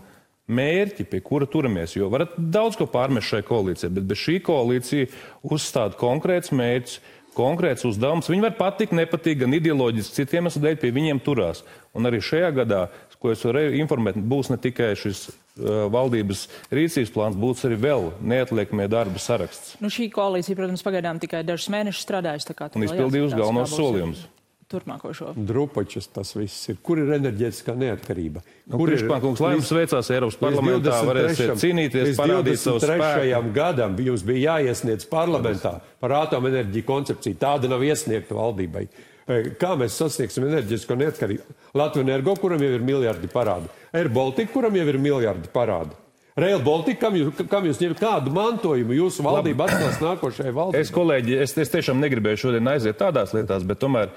mērķi, 0.51 1.07
pie 1.11 1.21
kura 1.25 1.49
turamies. 1.51 1.95
Jo 1.97 2.11
varat 2.13 2.35
daudz 2.37 2.79
ko 2.79 2.89
pārmest 2.91 3.31
šai 3.31 3.43
koalīcijai, 3.47 3.93
bet 3.99 4.09
bez 4.11 4.21
šī 4.23 4.39
koalīcija 4.47 5.11
uzstāda 5.47 5.99
konkrēts 6.01 6.55
mērķis, 6.55 7.01
konkrēts 7.37 7.87
uzdevums. 7.87 8.31
Viņi 8.31 8.47
var 8.49 8.57
patikt, 8.59 8.95
nepatikt, 8.97 9.45
gan 9.45 9.55
ideoloģiski, 9.55 10.17
citiem 10.19 10.45
iemeslu 10.45 10.65
dēļ 10.65 10.81
pie 10.83 10.91
viņiem 10.97 11.21
turās. 11.25 11.63
Un 11.97 12.09
arī 12.09 12.19
šajā 12.25 12.51
gadā, 12.59 12.81
ko 13.21 13.31
es 13.35 13.45
varu 13.47 13.69
informēt, 13.79 14.19
būs 14.19 14.51
ne 14.51 14.59
tikai 14.61 14.91
šis 14.99 15.29
uh, 15.29 15.87
valdības 15.93 16.47
rīcības 16.75 17.15
plāns, 17.15 17.39
būs 17.39 17.63
arī 17.69 17.79
vēl 17.85 18.11
neatliekamie 18.33 18.89
darba 18.91 19.23
saraksts. 19.23 19.77
Nu, 19.83 19.93
šī 19.93 20.09
koalīcija, 20.15 20.59
protams, 20.59 20.85
pagaidām 20.87 21.23
tikai 21.23 21.45
dažus 21.47 21.71
mēnešus 21.75 22.07
strādājusi. 22.09 22.59
Un 22.75 22.89
izpildījusi 22.89 23.39
galvenos 23.39 23.77
solījumus 23.77 24.29
turpmāko 24.71 25.13
šo? 25.17 25.33
Drupačus 25.35 26.09
tas 26.15 26.33
viss 26.37 26.71
ir. 26.71 26.79
Kur 26.87 27.01
ir 27.03 27.13
enerģētiskā 27.17 27.75
neatkarība? 27.79 28.43
Nu, 28.71 28.79
Kur 28.79 28.93
ir 28.95 29.05
kungs, 29.23 29.43
lai 29.43 29.53
jums 29.57 29.71
veicās 29.75 30.11
Eiropas 30.15 30.39
parlamentā, 30.41 30.97
varēsiet 31.09 31.55
cīnīties, 31.61 32.13
savu 32.63 32.83
spēku? 32.83 33.55
gadam 33.57 33.97
jums 34.01 34.25
bija 34.27 34.57
jāiesniedz 34.57 35.09
parlamentā 35.11 35.77
par 36.03 36.17
atomenerģiju 36.23 36.89
koncepciju. 36.89 37.39
Tāda 37.41 37.71
nav 37.71 37.83
iesniegta 37.87 38.37
valdībai. 38.39 38.87
E, 39.31 39.41
kā 39.61 39.75
mēs 39.79 39.99
sasniegsim 40.01 40.47
enerģisko 40.49 40.97
neatkarību? 40.99 41.59
Latvijas 41.79 42.07
energo, 42.07 42.35
kuram 42.41 42.63
jau 42.65 42.71
ir 42.75 42.87
miljardi 42.87 43.31
parādi. 43.31 43.71
Air 43.95 44.11
Baltica, 44.15 44.53
kuram 44.55 44.79
jau 44.79 44.87
ir 44.91 44.99
miljardi 45.03 45.51
parādi. 45.53 45.99
Rail 46.41 46.61
Baltica, 46.63 47.07
kam 47.07 47.17
jūs, 47.19 47.41
kam 47.51 47.67
jūs 47.67 47.81
ņemat 47.83 48.01
kādu 48.01 48.33
mantojumu 48.35 48.95
jūsu 48.95 49.25
valdība 49.27 49.67
atstās 49.67 49.99
nākošajai 50.03 50.53
valdībai? 50.55 50.85
Es, 50.85 50.93
kolēģi, 50.95 51.35
es, 51.43 51.57
es 51.59 51.73
tiešām 51.73 51.99
negribēju 52.01 52.45
šodien 52.45 52.71
aiziet 52.71 53.01
tādās 53.01 53.35
lietās, 53.35 53.67
bet 53.67 53.81
tomēr 53.83 54.13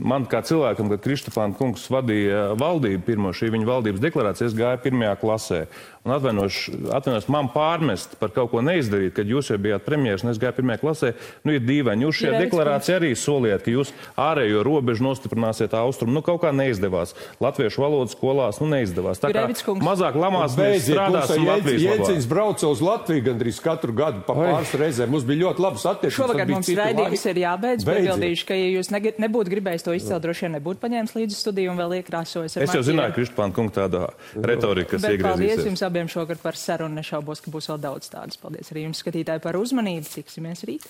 man 0.00 0.26
kā 0.30 0.42
cilvēkam, 0.46 0.90
kad 0.92 1.02
Kristofāna 1.04 1.56
kungs 1.58 1.84
vadīja 1.92 2.52
valdību, 2.60 3.02
pirmo 3.06 3.32
šī 3.36 3.50
viņa 3.54 3.68
valdības 3.68 4.02
deklarāciju, 4.02 4.48
es 4.50 4.56
gāju 4.56 4.80
pirmajā 4.84 5.16
klasē. 5.20 5.60
Un 6.02 6.16
atvainojos, 6.16 7.28
man 7.30 7.46
pārmest 7.54 8.16
par 8.18 8.32
kaut 8.34 8.48
ko 8.50 8.58
neizdarīt, 8.64 9.12
kad 9.14 9.28
jūs 9.30 9.52
jau 9.52 9.58
bijāt 9.62 9.84
premjeras 9.86 10.24
un 10.24 10.32
es 10.32 10.38
gāju 10.42 10.56
pirmajā 10.56 10.80
klasē. 10.80 11.10
Nu, 11.46 11.52
ir 11.54 11.62
dīvaini. 11.62 12.02
Jūs 12.08 12.16
šajā 12.18 12.40
deklarācijā 12.42 12.96
arī 12.98 13.10
solījāt, 13.14 13.62
ka 13.62 13.70
jūs 13.70 13.92
ārējo 14.18 14.64
robežu 14.66 15.06
nostiprināsiet 15.06 15.76
austrumu. 15.78 16.16
Nu, 16.16 16.22
kaut 16.26 16.40
kā 16.42 16.50
neizdevās. 16.50 17.14
Latviešu 17.38 17.84
valodas 17.84 18.16
skolās 18.16 18.58
nu, 18.58 18.66
neizdevās. 18.72 19.22
Tā 19.22 19.30
kā 19.30 19.44
mazāk 19.78 20.18
lamās 20.18 20.56
mēs 20.58 20.88
strādāsim 20.88 21.46
Latvijas 21.46 21.84
labā. 21.84 21.94
Jēdziņš 22.00 22.26
brauca 22.34 22.72
uz 22.74 22.82
Latviju 22.82 23.26
gandrīz 23.28 23.62
katru 23.62 23.94
gadu 24.02 24.24
pa 24.26 24.34
pāris 24.40 24.74
reizēm. 24.82 25.14
Mums 25.14 25.28
bija 25.30 25.44
ļoti 25.44 25.66
labas 25.68 25.86
attiecības. 25.86 26.18
Šovakar 26.18 26.50
mums 26.50 26.72
raidījums 26.82 27.24
ir 27.30 27.42
jābeidz. 27.44 27.86
Piebildīšu, 27.86 28.48
ka, 28.50 28.58
ja 28.58 28.74
jūs 28.74 28.90
nebūtu 29.22 29.54
gribējis 29.54 29.86
to 29.86 29.94
izcelt, 29.94 30.26
droši 30.26 30.48
vien 30.48 30.56
nebūtu 30.58 30.82
paņēmis 30.82 31.14
līdzi 31.20 31.38
studiju 31.38 31.76
un 31.76 31.78
vēl 31.84 31.96
iekrāsojis. 32.00 32.58
Es 32.66 32.74
jau 32.74 32.82
zināju, 32.86 33.14
Kristpāna 33.20 33.54
kunga 33.54 33.76
tādā 33.82 34.04
retorika, 34.34 34.96
kas 34.96 35.06
iegriezīsies 35.12 35.91
abiem 35.92 36.10
šogad 36.10 36.40
par 36.42 36.58
sarunu. 36.58 36.96
Nešaubos, 36.98 37.44
ka 37.44 37.52
būs 37.52 37.68
vēl 37.70 37.80
daudz 37.84 38.10
tādas. 38.12 38.40
Paldies 38.40 38.72
arī 38.72 38.88
jums, 38.88 39.04
skatītāji, 39.04 39.44
par 39.44 39.60
uzmanību. 39.60 40.08
Tiksimies 40.16 40.64
rīt! 40.68 40.88